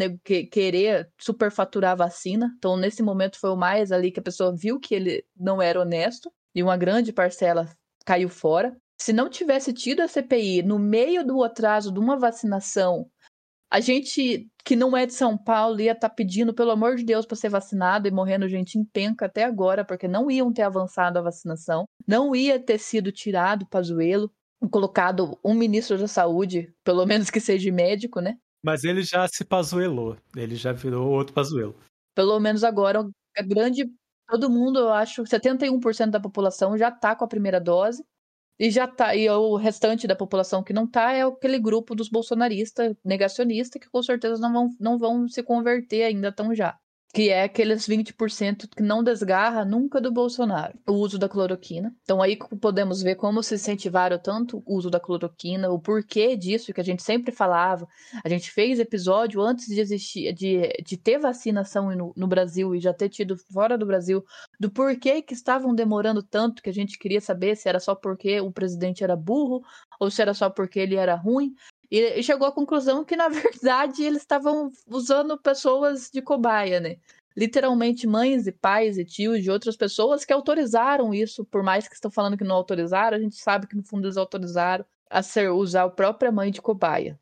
querer 0.51 1.11
superfaturar 1.19 1.93
a 1.93 1.97
vacina. 1.97 2.53
Então, 2.57 2.77
nesse 2.77 3.03
momento 3.03 3.39
foi 3.39 3.51
o 3.51 3.57
mais 3.57 3.93
ali 3.93 4.11
que 4.11 4.21
a 4.21 4.23
pessoa 4.23 4.55
viu 4.55 4.81
que 4.81 4.95
ele 4.95 5.25
não 5.37 5.61
era 5.61 5.81
honesto. 5.81 6.33
E 6.55 6.63
uma 6.63 6.77
grande 6.77 7.13
parcela 7.13 7.69
caiu 8.05 8.29
fora. 8.29 8.77
Se 9.00 9.12
não 9.12 9.28
tivesse 9.28 9.73
tido 9.73 10.00
a 10.00 10.09
CPI 10.09 10.62
no 10.62 10.78
meio 10.78 11.25
do 11.25 11.43
atraso 11.43 11.93
de 11.93 11.99
uma 11.99 12.19
vacinação, 12.19 13.09
a 13.71 13.81
gente 13.81 14.49
que 14.64 14.75
não 14.75 14.97
é 14.97 15.07
de 15.07 15.14
São 15.14 15.37
Paulo 15.37 15.81
ia 15.81 15.93
estar 15.93 16.09
tá 16.09 16.14
pedindo, 16.14 16.52
pelo 16.52 16.71
amor 16.71 16.97
de 16.97 17.05
Deus, 17.05 17.25
para 17.25 17.37
ser 17.37 17.49
vacinado 17.49 18.09
e 18.09 18.11
morrendo 18.11 18.49
gente 18.49 18.78
em 18.78 18.85
penca 18.85 19.26
até 19.26 19.45
agora, 19.45 19.85
porque 19.85 20.09
não 20.09 20.31
iam 20.31 20.52
ter 20.52 20.62
avançado 20.62 21.19
a 21.19 21.23
vacinação, 21.23 21.87
não 22.07 22.35
ia 22.35 22.59
ter 22.59 22.78
sido 22.78 23.12
tirado 23.12 23.62
o 23.62 23.69
Pazuello, 23.69 24.31
colocado 24.71 25.38
um 25.45 25.55
ministro 25.55 25.97
da 25.97 26.09
saúde, 26.09 26.75
pelo 26.85 27.07
menos 27.07 27.31
que 27.31 27.40
seja 27.40 27.73
médico, 27.73 28.21
né? 28.21 28.37
Mas 28.62 28.85
ele 28.85 29.02
já 29.02 29.26
se 29.28 29.45
pazuelou, 29.45 30.17
ele 30.37 30.57
já 30.57 30.73
virou 30.73 31.09
outro 31.09 31.33
Pazuello. 31.33 31.76
Pelo 32.14 32.40
menos 32.40 32.64
agora 32.64 33.09
a 33.37 33.43
grande 33.43 33.88
Todo 34.28 34.50
mundo, 34.50 34.78
eu 34.78 34.93
acho, 34.93 35.23
71% 35.23 36.11
da 36.11 36.21
população 36.21 36.76
já 36.76 36.90
está 36.90 37.17
com 37.17 37.25
a 37.25 37.28
primeira 37.28 37.59
dose. 37.59 38.05
E 38.59 38.71
já 38.71 38.87
tá, 38.88 39.15
e 39.15 39.29
o 39.31 39.57
restante 39.57 40.07
da 40.07 40.17
população 40.17 40.62
que 40.65 40.73
não 40.73 40.87
tá 40.87 41.12
é 41.12 41.23
aquele 41.23 41.59
grupo 41.61 41.95
dos 41.95 42.09
bolsonaristas 42.09 42.95
negacionistas 43.05 43.81
que 43.81 43.88
com 43.88 44.03
certeza 44.03 44.41
não 44.41 44.53
vão, 44.53 44.69
não 44.81 44.99
vão 44.99 45.29
se 45.29 45.43
converter 45.43 46.03
ainda 46.05 46.33
tão 46.33 46.55
já 46.55 46.77
que 47.19 47.31
é 47.31 47.43
aqueles 47.43 47.85
20% 47.89 48.69
que 48.77 48.81
não 48.81 49.03
desgarra 49.03 49.65
nunca 49.65 50.01
do 50.01 50.13
Bolsonaro, 50.13 50.79
o 50.87 50.93
uso 50.93 51.19
da 51.19 51.29
cloroquina. 51.29 51.93
Então 52.05 52.23
aí 52.23 52.39
podemos 52.61 53.03
ver 53.03 53.17
como 53.17 53.43
se 53.43 53.57
incentivaram 53.57 54.17
tanto 54.21 54.63
o 54.65 54.77
uso 54.77 54.89
da 54.89 55.01
cloroquina, 55.01 55.69
o 55.69 55.81
porquê 55.81 56.37
disso 56.37 56.73
que 56.73 56.81
a 56.81 56.85
gente 56.85 57.03
sempre 57.03 57.33
falava. 57.33 57.89
A 58.25 58.29
gente 58.29 58.53
fez 58.53 58.79
episódio 58.79 59.41
antes 59.41 59.67
de 59.67 59.81
existir, 59.81 60.33
de, 60.33 60.69
de 60.81 60.97
ter 60.97 61.19
vacinação 61.19 61.91
no, 61.91 62.13
no 62.17 62.29
Brasil 62.29 62.73
e 62.73 62.79
já 62.79 62.95
ter 62.95 63.09
tido 63.09 63.37
fora 63.53 63.77
do 63.77 63.85
Brasil, 63.85 64.25
do 64.61 64.71
porquê 64.71 65.21
que 65.21 65.35
estavam 65.35 65.75
demorando 65.75 66.23
tanto, 66.23 66.63
que 66.63 66.71
a 66.71 66.75
gente 66.75 66.97
queria 66.97 67.21
saber 67.21 67.57
se 67.57 67.69
era 67.69 67.81
só 67.81 67.97
porque 67.97 68.41
o 68.41 68.53
presidente 68.53 69.03
era 69.03 69.17
burro 69.17 69.61
ou 69.99 70.09
se 70.09 70.23
era 70.23 70.33
só 70.33 70.49
porque 70.49 70.79
ele 70.79 70.95
era 70.95 71.17
ruim. 71.17 71.53
E 71.90 72.23
chegou 72.23 72.47
à 72.47 72.52
conclusão 72.52 73.04
que, 73.04 73.16
na 73.16 73.28
verdade, 73.28 74.02
eles 74.02 74.23
estavam 74.23 74.71
usando 74.87 75.38
pessoas 75.38 76.11
de 76.12 76.21
cobaia, 76.21 76.80
né? 76.80 76.97
Literalmente 77.37 78.07
mães 78.07 78.47
e 78.47 78.52
pais 78.52 78.99
e 78.99 79.04
tios 79.04 79.42
de 79.42 79.50
outras 79.50 79.76
pessoas 79.76 80.25
que 80.25 80.33
autorizaram 80.33 81.14
isso, 81.14 81.45
por 81.45 81.62
mais 81.62 81.87
que 81.88 81.95
estão 81.95 82.11
falando 82.11 82.37
que 82.37 82.45
não 82.45 82.57
autorizaram, 82.57 83.16
a 83.16 83.21
gente 83.21 83.37
sabe 83.37 83.66
que 83.66 83.76
no 83.76 83.83
fundo 83.83 84.07
eles 84.07 84.16
autorizaram 84.16 84.85
a 85.09 85.23
ser 85.23 85.50
usar 85.50 85.85
a 85.85 85.90
própria 85.90 86.33
mãe 86.33 86.50
de 86.50 86.61
cobaia. 86.61 87.18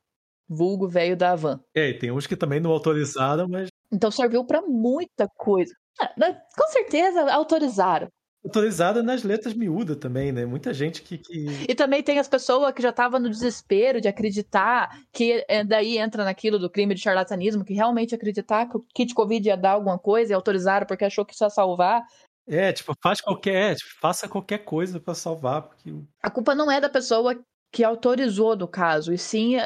Vulgo 0.48 0.88
velho 0.88 1.16
da 1.16 1.32
Havan. 1.32 1.60
É, 1.74 1.92
tem 1.92 2.10
uns 2.10 2.26
que 2.26 2.36
também 2.36 2.60
não 2.60 2.70
autorizaram, 2.70 3.48
mas. 3.48 3.68
Então 3.92 4.10
serviu 4.10 4.44
para 4.44 4.62
muita 4.62 5.28
coisa. 5.36 5.74
Ah, 6.00 6.08
com 6.56 6.68
certeza 6.68 7.32
autorizaram 7.32 8.08
autorizada 8.46 9.02
nas 9.02 9.22
letras 9.22 9.54
miúdas 9.54 9.96
também, 9.96 10.32
né? 10.32 10.46
Muita 10.46 10.72
gente 10.72 11.02
que, 11.02 11.18
que... 11.18 11.46
E 11.68 11.74
também 11.74 12.02
tem 12.02 12.18
as 12.18 12.28
pessoas 12.28 12.72
que 12.72 12.80
já 12.80 12.90
estavam 12.90 13.18
no 13.18 13.28
desespero 13.28 14.00
de 14.00 14.08
acreditar 14.08 15.00
que 15.12 15.44
é, 15.48 15.64
daí 15.64 15.98
entra 15.98 16.24
naquilo 16.24 16.58
do 16.58 16.70
crime 16.70 16.94
de 16.94 17.00
charlatanismo, 17.00 17.64
que 17.64 17.74
realmente 17.74 18.14
acreditar 18.14 18.66
que 18.66 18.76
o 18.76 18.84
kit 18.94 19.12
Covid 19.12 19.48
ia 19.48 19.56
dar 19.56 19.72
alguma 19.72 19.98
coisa 19.98 20.32
e 20.32 20.34
autorizaram 20.34 20.86
porque 20.86 21.04
achou 21.04 21.24
que 21.24 21.34
isso 21.34 21.44
ia 21.44 21.50
salvar. 21.50 22.02
É, 22.46 22.72
tipo, 22.72 22.94
faz 23.02 23.20
qualquer, 23.20 23.74
tipo, 23.74 23.90
faça 24.00 24.28
qualquer 24.28 24.58
coisa 24.58 25.00
para 25.00 25.14
salvar, 25.14 25.62
porque 25.62 25.92
a 26.22 26.30
culpa 26.30 26.54
não 26.54 26.70
é 26.70 26.80
da 26.80 26.88
pessoa 26.88 27.36
que 27.72 27.82
autorizou 27.82 28.56
no 28.56 28.68
caso, 28.68 29.12
e 29.12 29.18
sim 29.18 29.56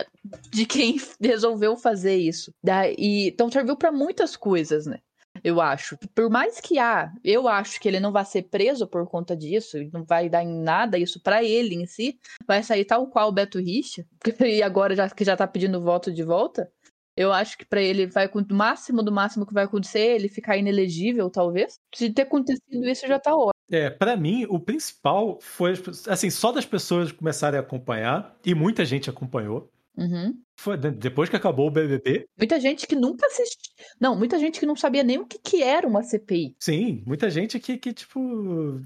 de 0.50 0.64
quem 0.64 0.96
resolveu 1.20 1.76
fazer 1.76 2.16
isso. 2.16 2.50
Daí, 2.64 3.28
então 3.28 3.50
serviu 3.50 3.76
para 3.76 3.92
muitas 3.92 4.34
coisas, 4.34 4.86
né? 4.86 4.98
Eu 5.42 5.60
acho. 5.60 5.96
Por 6.14 6.30
mais 6.30 6.60
que 6.60 6.78
há, 6.78 7.12
eu 7.24 7.48
acho 7.48 7.80
que 7.80 7.88
ele 7.88 8.00
não 8.00 8.12
vai 8.12 8.24
ser 8.24 8.42
preso 8.42 8.86
por 8.86 9.06
conta 9.06 9.36
disso, 9.36 9.78
não 9.92 10.04
vai 10.04 10.28
dar 10.28 10.42
em 10.42 10.62
nada 10.62 10.98
isso 10.98 11.20
para 11.22 11.42
ele 11.42 11.74
em 11.74 11.86
si, 11.86 12.18
vai 12.46 12.62
sair 12.62 12.84
tal 12.84 13.06
qual 13.08 13.28
o 13.28 13.32
Beto 13.32 13.58
Richa, 13.58 14.04
e 14.40 14.62
agora 14.62 14.94
já 14.94 15.08
que 15.08 15.24
já 15.24 15.36
tá 15.36 15.46
pedindo 15.46 15.80
voto 15.80 16.12
de 16.12 16.22
volta, 16.22 16.70
eu 17.16 17.32
acho 17.32 17.58
que 17.58 17.66
para 17.66 17.82
ele 17.82 18.06
vai 18.06 18.26
o 18.26 18.54
máximo 18.54 19.02
do 19.02 19.12
máximo 19.12 19.44
que 19.44 19.52
vai 19.52 19.64
acontecer, 19.64 20.14
ele 20.14 20.28
ficar 20.28 20.56
inelegível, 20.56 21.28
talvez. 21.28 21.78
Se 21.94 22.10
ter 22.10 22.22
acontecido 22.22 22.88
isso 22.88 23.06
já 23.06 23.18
tá 23.18 23.34
ótimo. 23.34 23.52
É, 23.70 23.90
para 23.90 24.16
mim, 24.16 24.46
o 24.48 24.58
principal 24.58 25.38
foi, 25.40 25.74
assim, 26.08 26.30
só 26.30 26.50
das 26.50 26.64
pessoas 26.64 27.12
começarem 27.12 27.58
a 27.58 27.62
acompanhar, 27.62 28.36
e 28.44 28.54
muita 28.54 28.84
gente 28.84 29.10
acompanhou, 29.10 29.70
Uhum. 29.96 30.34
Foi 30.58 30.76
depois 30.76 31.28
que 31.28 31.36
acabou 31.36 31.68
o 31.68 31.70
BBB. 31.70 32.26
Muita 32.38 32.60
gente 32.60 32.86
que 32.86 32.94
nunca 32.94 33.26
assistiu. 33.26 33.72
Não, 34.00 34.16
muita 34.16 34.38
gente 34.38 34.60
que 34.60 34.66
não 34.66 34.76
sabia 34.76 35.02
nem 35.02 35.18
o 35.18 35.26
que, 35.26 35.38
que 35.38 35.62
era 35.62 35.86
uma 35.86 36.02
CPI. 36.02 36.54
Sim, 36.58 37.02
muita 37.06 37.28
gente 37.30 37.58
que, 37.58 37.76
que 37.76 37.92
tipo, 37.92 38.20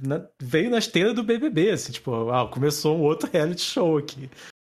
na... 0.02 0.26
veio 0.40 0.70
na 0.70 0.78
esteira 0.78 1.12
do 1.12 1.22
BBB, 1.22 1.70
assim, 1.70 1.92
tipo, 1.92 2.30
ah, 2.30 2.48
começou 2.48 2.96
um 2.96 3.02
outro 3.02 3.28
reality 3.30 3.62
show 3.62 3.98
aqui. 3.98 4.30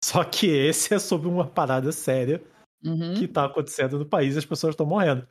Só 0.04 0.22
que 0.24 0.46
esse 0.46 0.94
é 0.94 0.98
sobre 0.98 1.28
uma 1.28 1.46
parada 1.46 1.90
séria 1.92 2.42
uhum. 2.84 3.14
que 3.14 3.26
tá 3.26 3.44
acontecendo 3.44 3.98
no 3.98 4.06
país 4.06 4.34
e 4.34 4.38
as 4.38 4.46
pessoas 4.46 4.72
estão 4.72 4.86
morrendo. 4.86 5.26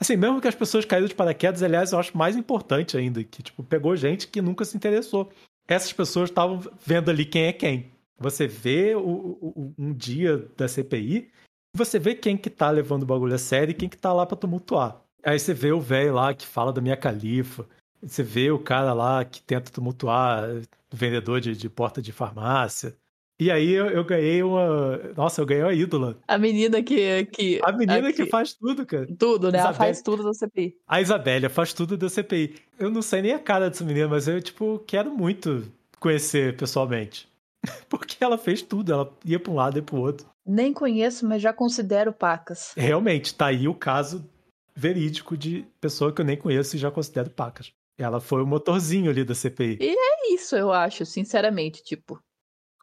Assim, 0.00 0.16
mesmo 0.16 0.40
que 0.40 0.48
as 0.48 0.54
pessoas 0.54 0.84
caíram 0.84 1.08
de 1.08 1.14
paraquedas, 1.14 1.62
aliás, 1.62 1.92
eu 1.92 1.98
acho 1.98 2.16
mais 2.16 2.36
importante 2.36 2.96
ainda, 2.96 3.22
que, 3.24 3.42
tipo, 3.42 3.64
pegou 3.64 3.96
gente 3.96 4.28
que 4.28 4.40
nunca 4.40 4.64
se 4.64 4.76
interessou. 4.76 5.30
Essas 5.66 5.92
pessoas 5.92 6.30
estavam 6.30 6.60
vendo 6.86 7.10
ali 7.10 7.24
quem 7.24 7.44
é 7.44 7.52
quem. 7.52 7.90
Você 8.18 8.46
vê 8.46 8.94
o, 8.94 9.00
o, 9.00 9.74
um 9.78 9.92
dia 9.92 10.48
da 10.56 10.66
CPI, 10.66 11.30
você 11.74 11.98
vê 11.98 12.14
quem 12.14 12.36
que 12.36 12.50
tá 12.50 12.70
levando 12.70 13.04
o 13.04 13.06
bagulho 13.06 13.34
a 13.34 13.38
sério 13.38 13.70
e 13.72 13.74
quem 13.74 13.88
que 13.88 13.96
tá 13.96 14.12
lá 14.12 14.26
pra 14.26 14.36
tumultuar. 14.36 15.00
Aí 15.22 15.38
você 15.38 15.54
vê 15.54 15.72
o 15.72 15.80
velho 15.80 16.14
lá 16.14 16.34
que 16.34 16.46
fala 16.46 16.72
da 16.72 16.80
minha 16.80 16.96
califa, 16.96 17.66
você 18.02 18.22
vê 18.22 18.50
o 18.50 18.58
cara 18.58 18.92
lá 18.92 19.24
que 19.24 19.42
tenta 19.42 19.70
tumultuar, 19.70 20.48
vendedor 20.92 21.40
de, 21.40 21.56
de 21.56 21.68
porta 21.68 22.00
de 22.00 22.12
farmácia. 22.12 22.96
E 23.40 23.52
aí 23.52 23.70
eu, 23.70 23.86
eu, 23.86 24.04
ganhei 24.04 24.42
uma. 24.42 24.98
Nossa, 25.16 25.40
eu 25.40 25.46
ganhei 25.46 25.62
uma 25.62 25.72
ídola. 25.72 26.18
A 26.26 26.36
menina 26.36 26.82
que. 26.82 27.24
que 27.26 27.60
a 27.62 27.70
menina 27.70 28.12
que 28.12 28.26
faz 28.26 28.54
tudo, 28.54 28.84
cara. 28.84 29.06
Tudo, 29.16 29.52
né? 29.52 29.58
Isabel... 29.58 29.66
Ela 29.68 29.74
faz 29.74 30.02
tudo 30.02 30.24
da 30.24 30.34
CPI. 30.34 30.76
A 30.88 31.00
Isabélia 31.00 31.48
faz 31.48 31.72
tudo 31.72 31.96
da 31.96 32.08
CPI. 32.08 32.56
Eu 32.80 32.90
não 32.90 33.00
sei 33.00 33.22
nem 33.22 33.32
a 33.34 33.38
cara 33.38 33.70
dessa 33.70 33.84
menina, 33.84 34.08
mas 34.08 34.26
eu, 34.26 34.42
tipo, 34.42 34.80
quero 34.80 35.12
muito 35.12 35.64
conhecer 36.00 36.56
pessoalmente. 36.56 37.28
Porque 37.88 38.22
ela 38.22 38.38
fez 38.38 38.62
tudo, 38.62 38.92
ela 38.92 39.18
ia 39.24 39.38
para 39.38 39.52
um 39.52 39.56
lado 39.56 39.78
e 39.78 39.82
para 39.82 39.96
o 39.96 40.00
outro. 40.00 40.26
Nem 40.46 40.72
conheço, 40.72 41.26
mas 41.26 41.42
já 41.42 41.52
considero 41.52 42.12
pacas. 42.12 42.72
Realmente, 42.76 43.34
tá 43.34 43.46
aí 43.46 43.68
o 43.68 43.74
caso 43.74 44.28
verídico 44.74 45.36
de 45.36 45.66
pessoa 45.80 46.12
que 46.12 46.20
eu 46.20 46.24
nem 46.24 46.36
conheço 46.36 46.76
e 46.76 46.78
já 46.78 46.90
considero 46.90 47.30
pacas. 47.30 47.72
Ela 47.98 48.20
foi 48.20 48.42
o 48.42 48.46
motorzinho 48.46 49.10
ali 49.10 49.24
da 49.24 49.34
CPI. 49.34 49.78
E 49.80 49.88
é 49.88 50.34
isso, 50.34 50.54
eu 50.54 50.72
acho, 50.72 51.04
sinceramente, 51.04 51.82
tipo. 51.82 52.18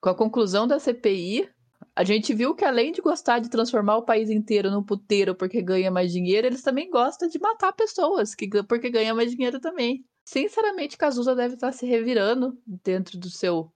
Com 0.01 0.10
a 0.10 0.15
conclusão 0.15 0.68
da 0.68 0.77
CPI, 0.77 1.50
a 1.96 2.04
gente 2.04 2.34
viu 2.34 2.54
que 2.54 2.65
além 2.65 2.92
de 2.92 3.01
gostar 3.01 3.39
de 3.39 3.50
transformar 3.50 3.96
o 3.96 4.04
país 4.04 4.30
inteiro 4.30 4.70
num 4.70 4.84
puteiro 4.84 5.34
porque 5.34 5.62
ganha 5.62 5.89
mais 5.89 6.12
dinheiro, 6.12 6.46
eles 6.46 6.62
também 6.62 6.89
gostam 6.89 7.30
de 7.30 7.39
matar 7.39 7.72
pessoas 7.72 8.36
que, 8.36 8.48
porque 8.63 8.89
ganha 8.89 9.15
mais 9.15 9.32
dinheiro 9.32 9.60
também. 9.62 10.04
Sinceramente, 10.27 10.98
Cazuza 10.98 11.34
deve 11.34 11.54
estar 11.54 11.72
se 11.72 11.86
revirando 11.86 12.58
dentro 12.84 13.18
do 13.18 13.30
seu 13.30 13.72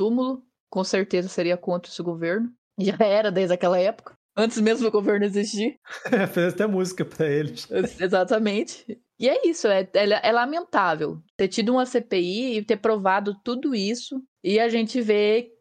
túmulo. 0.00 0.42
Com 0.70 0.82
certeza 0.82 1.28
seria 1.28 1.58
contra 1.58 1.92
esse 1.92 2.02
governo. 2.02 2.50
Já 2.80 2.96
era 3.04 3.30
desde 3.30 3.52
aquela 3.52 3.78
época. 3.78 4.14
Antes 4.34 4.58
mesmo 4.58 4.86
do 4.86 4.90
governo 4.90 5.26
existir. 5.26 5.78
Fez 6.32 6.54
até 6.54 6.66
música 6.66 7.04
para 7.04 7.28
eles. 7.28 7.68
Exatamente. 8.00 8.98
E 9.18 9.28
é 9.28 9.46
isso, 9.46 9.68
é, 9.68 9.80
é, 9.92 10.28
é, 10.28 10.32
lamentável 10.32 11.20
ter 11.36 11.48
tido 11.48 11.72
uma 11.72 11.84
CPI 11.84 12.56
e 12.56 12.64
ter 12.64 12.78
provado 12.78 13.34
tudo 13.44 13.74
isso. 13.74 14.22
E 14.42 14.58
a 14.58 14.70
gente 14.70 15.02
vê 15.02 15.52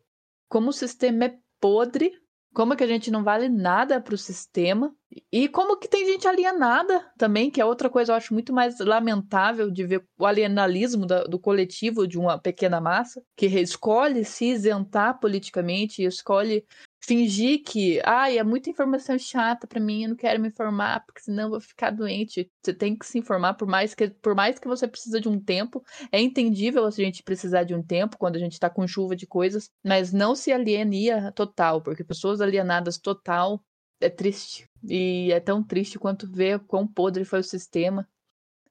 como 0.48 0.70
o 0.70 0.74
sistema 0.74 1.26
é 1.26 1.38
podre, 1.60 2.14
como 2.54 2.76
que 2.76 2.84
a 2.84 2.88
gente 2.88 3.12
não 3.12 3.24
vale 3.24 3.48
nada 3.48 4.02
para 4.02 4.16
o 4.16 4.18
sistema? 4.18 4.94
E 5.32 5.48
como 5.48 5.78
que 5.78 5.88
tem 5.88 6.06
gente 6.06 6.28
alienada 6.28 7.12
também, 7.18 7.50
que 7.50 7.60
é 7.60 7.66
outra 7.66 7.90
coisa 7.90 8.12
eu 8.12 8.16
acho 8.16 8.34
muito 8.34 8.54
mais 8.54 8.80
lamentável 8.80 9.72
de 9.72 9.86
ver 9.86 10.06
o 10.18 10.26
alienalismo 10.26 11.06
do 11.06 11.40
coletivo 11.40 12.08
de 12.08 12.18
uma 12.18 12.40
pequena 12.40 12.80
massa 12.80 13.22
que 13.36 13.48
escolhe 13.48 14.24
se 14.24 14.46
isentar 14.46 15.20
politicamente, 15.20 16.04
escolhe 16.04 16.64
fingir 17.02 17.64
que, 17.64 18.02
ai, 18.06 18.38
é 18.38 18.44
muita 18.44 18.70
informação 18.70 19.18
chata 19.18 19.66
para 19.66 19.80
mim, 19.80 20.04
eu 20.04 20.10
não 20.10 20.16
quero 20.16 20.40
me 20.42 20.50
informar, 20.50 21.06
porque 21.06 21.22
senão 21.22 21.46
eu 21.46 21.50
vou 21.52 21.62
ficar 21.62 21.92
doente. 21.92 22.52
Você 22.64 22.74
tem 22.74 22.98
que 22.98 23.06
se 23.06 23.18
informar 23.18 23.54
por 23.54 23.68
mais 23.68 23.94
que 23.96 24.10
por 24.10 24.36
mais 24.36 24.60
que 24.60 24.68
você 24.68 24.88
precisa 24.88 25.20
de 25.20 25.30
um 25.30 25.40
tempo. 25.40 25.84
É 26.12 26.20
entendível 26.20 26.86
a 26.86 26.92
gente 26.92 27.24
precisar 27.24 27.64
de 27.64 27.74
um 27.74 27.82
tempo 27.82 28.18
quando 28.18 28.36
a 28.36 28.40
gente 28.40 28.60
tá 28.60 28.70
com 28.70 28.88
chuva 28.88 29.16
de 29.16 29.26
coisas, 29.26 29.70
mas 29.84 30.12
não 30.12 30.36
se 30.36 30.52
alienia 30.52 31.32
total, 31.32 31.82
porque 31.82 32.04
pessoas 32.04 32.42
alienadas 32.42 32.98
total 32.98 33.64
é 34.02 34.10
triste. 34.10 34.70
E 34.88 35.32
é 35.32 35.40
tão 35.40 35.64
triste 35.64 36.00
quanto 36.00 36.32
ver 36.32 36.60
quão 36.62 36.88
podre 36.88 37.26
foi 37.26 37.40
o 37.40 37.44
sistema 37.44 38.08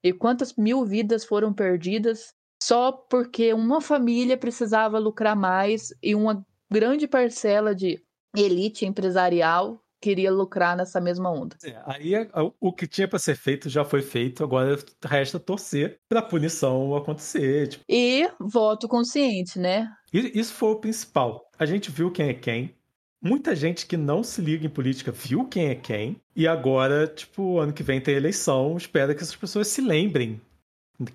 e 0.03 0.13
quantas 0.13 0.55
mil 0.55 0.85
vidas 0.85 1.25
foram 1.25 1.53
perdidas 1.53 2.33
só 2.61 2.91
porque 2.91 3.53
uma 3.53 3.81
família 3.81 4.37
precisava 4.37 4.99
lucrar 4.99 5.35
mais 5.35 5.93
e 6.01 6.13
uma 6.15 6.45
grande 6.69 7.07
parcela 7.07 7.73
de 7.73 8.03
elite 8.35 8.85
empresarial 8.85 9.81
queria 10.01 10.31
lucrar 10.31 10.77
nessa 10.77 10.99
mesma 11.01 11.29
onda. 11.29 11.57
É, 11.63 11.77
aí 11.85 12.13
o 12.59 12.71
que 12.71 12.87
tinha 12.87 13.07
para 13.07 13.19
ser 13.19 13.35
feito 13.35 13.69
já 13.69 13.83
foi 13.83 14.01
feito, 14.01 14.43
agora 14.43 14.77
resta 15.03 15.39
torcer 15.39 15.99
para 16.07 16.19
a 16.19 16.23
punição 16.23 16.95
acontecer. 16.95 17.67
Tipo... 17.69 17.83
E 17.89 18.29
voto 18.39 18.87
consciente, 18.87 19.59
né? 19.59 19.91
Isso 20.13 20.53
foi 20.53 20.69
o 20.69 20.79
principal. 20.79 21.49
A 21.57 21.65
gente 21.65 21.91
viu 21.91 22.11
quem 22.11 22.29
é 22.29 22.33
quem. 22.33 22.75
Muita 23.21 23.53
gente 23.53 23.85
que 23.85 23.97
não 23.97 24.23
se 24.23 24.41
liga 24.41 24.65
em 24.65 24.69
política 24.69 25.11
viu 25.11 25.45
quem 25.45 25.67
é 25.67 25.75
quem. 25.75 26.15
E 26.33 26.47
agora, 26.47 27.05
tipo, 27.05 27.59
ano 27.59 27.73
que 27.73 27.83
vem 27.83 27.99
tem 27.99 28.15
eleição, 28.15 28.77
espera 28.77 29.13
que 29.13 29.21
essas 29.21 29.35
pessoas 29.35 29.67
se 29.67 29.81
lembrem 29.81 30.39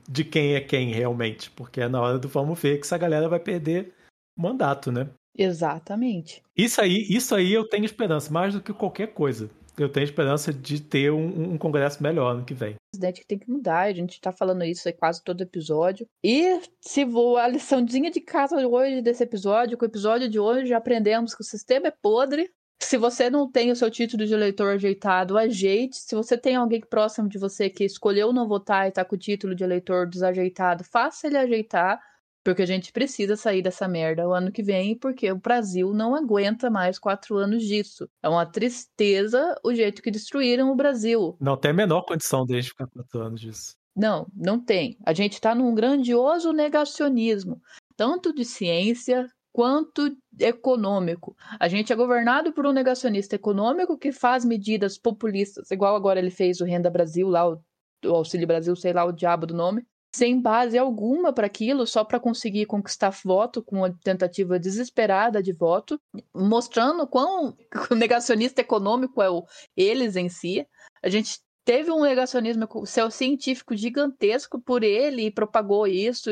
de 0.08 0.22
quem 0.22 0.54
é 0.54 0.60
quem 0.60 0.92
realmente. 0.92 1.50
Porque 1.50 1.80
é 1.80 1.88
na 1.88 2.00
hora 2.00 2.18
do 2.18 2.28
vamos 2.28 2.60
ver 2.60 2.76
que 2.76 2.84
essa 2.84 2.98
galera 2.98 3.26
vai 3.28 3.40
perder 3.40 3.94
mandato, 4.36 4.92
né? 4.92 5.08
Exatamente. 5.36 6.42
Isso 6.56 6.80
aí, 6.80 7.06
isso 7.08 7.34
aí 7.34 7.52
eu 7.52 7.68
tenho 7.68 7.84
esperança, 7.84 8.32
mais 8.32 8.54
do 8.54 8.60
que 8.60 8.72
qualquer 8.72 9.08
coisa. 9.08 9.50
Eu 9.76 9.88
tenho 9.88 10.04
esperança 10.04 10.52
de 10.52 10.80
ter 10.80 11.10
um, 11.10 11.54
um 11.54 11.58
congresso 11.58 12.00
melhor 12.00 12.36
no 12.36 12.44
que 12.44 12.54
vem. 12.54 12.74
O 12.74 12.76
presidente 12.92 13.26
tem 13.26 13.38
que 13.38 13.50
mudar, 13.50 13.82
a 13.82 13.92
gente 13.92 14.20
tá 14.20 14.30
falando 14.30 14.62
isso 14.62 14.86
aí 14.86 14.94
quase 14.94 15.22
todo 15.22 15.42
episódio. 15.42 16.06
E 16.22 16.60
se 16.80 17.04
vou 17.04 17.36
a 17.36 17.48
liçãozinha 17.48 18.10
de 18.10 18.20
casa 18.20 18.56
hoje 18.56 19.02
desse 19.02 19.24
episódio, 19.24 19.76
com 19.76 19.84
o 19.84 19.88
episódio 19.88 20.28
de 20.28 20.38
hoje 20.38 20.66
já 20.66 20.76
aprendemos 20.76 21.34
que 21.34 21.40
o 21.40 21.44
sistema 21.44 21.88
é 21.88 21.90
podre. 21.90 22.48
Se 22.80 22.96
você 22.96 23.30
não 23.30 23.50
tem 23.50 23.72
o 23.72 23.76
seu 23.76 23.90
título 23.90 24.24
de 24.26 24.34
eleitor 24.34 24.74
ajeitado, 24.74 25.38
ajeite. 25.38 25.96
Se 25.96 26.14
você 26.14 26.36
tem 26.36 26.54
alguém 26.54 26.80
próximo 26.80 27.28
de 27.28 27.38
você 27.38 27.68
que 27.68 27.84
escolheu 27.84 28.32
não 28.32 28.46
votar 28.46 28.86
e 28.86 28.92
tá 28.92 29.04
com 29.04 29.16
o 29.16 29.18
título 29.18 29.54
de 29.54 29.64
eleitor 29.64 30.06
desajeitado, 30.06 30.84
faça 30.84 31.26
ele 31.26 31.38
ajeitar 31.38 31.98
porque 32.44 32.62
a 32.62 32.66
gente 32.66 32.92
precisa 32.92 33.36
sair 33.36 33.62
dessa 33.62 33.88
merda 33.88 34.28
o 34.28 34.34
ano 34.34 34.52
que 34.52 34.62
vem, 34.62 34.96
porque 34.96 35.32
o 35.32 35.38
Brasil 35.38 35.94
não 35.94 36.14
aguenta 36.14 36.70
mais 36.70 36.98
quatro 36.98 37.36
anos 37.38 37.64
disso. 37.64 38.06
É 38.22 38.28
uma 38.28 38.44
tristeza 38.44 39.58
o 39.64 39.74
jeito 39.74 40.02
que 40.02 40.10
destruíram 40.10 40.70
o 40.70 40.76
Brasil. 40.76 41.36
Não 41.40 41.56
tem 41.56 41.70
a 41.70 41.74
menor 41.74 42.02
condição 42.02 42.44
de 42.44 42.62
ficar 42.62 42.86
quatro 42.86 43.22
anos 43.22 43.40
disso. 43.40 43.74
Não, 43.96 44.26
não 44.34 44.60
tem. 44.62 44.98
A 45.06 45.14
gente 45.14 45.34
está 45.34 45.54
num 45.54 45.74
grandioso 45.74 46.52
negacionismo, 46.52 47.60
tanto 47.96 48.34
de 48.34 48.44
ciência 48.44 49.26
quanto 49.52 50.14
econômico. 50.38 51.34
A 51.60 51.68
gente 51.68 51.92
é 51.92 51.96
governado 51.96 52.52
por 52.52 52.66
um 52.66 52.72
negacionista 52.72 53.36
econômico 53.36 53.96
que 53.96 54.12
faz 54.12 54.44
medidas 54.44 54.98
populistas, 54.98 55.70
igual 55.70 55.94
agora 55.94 56.18
ele 56.18 56.30
fez 56.30 56.60
o 56.60 56.64
Renda 56.64 56.90
Brasil, 56.90 57.28
lá 57.28 57.48
o, 57.48 57.62
o 58.04 58.10
Auxílio 58.10 58.48
Brasil, 58.48 58.74
sei 58.74 58.92
lá 58.92 59.04
o 59.04 59.12
diabo 59.12 59.46
do 59.46 59.54
nome, 59.54 59.86
sem 60.14 60.40
base 60.40 60.78
alguma 60.78 61.32
para 61.32 61.46
aquilo, 61.46 61.84
só 61.88 62.04
para 62.04 62.20
conseguir 62.20 62.66
conquistar 62.66 63.10
voto 63.24 63.60
com 63.60 63.78
uma 63.78 63.92
tentativa 63.92 64.60
desesperada 64.60 65.42
de 65.42 65.52
voto, 65.52 66.00
mostrando 66.32 67.04
quão 67.04 67.56
negacionista 67.90 68.60
econômico 68.60 69.20
é 69.20 69.28
o 69.28 69.44
eles 69.76 70.14
em 70.14 70.28
si. 70.28 70.64
A 71.02 71.08
gente 71.08 71.40
teve 71.64 71.90
um 71.90 72.02
negacionismo 72.02 72.68
científico 73.10 73.74
gigantesco 73.74 74.60
por 74.60 74.84
ele 74.84 75.26
e 75.26 75.32
propagou 75.32 75.84
isso. 75.84 76.30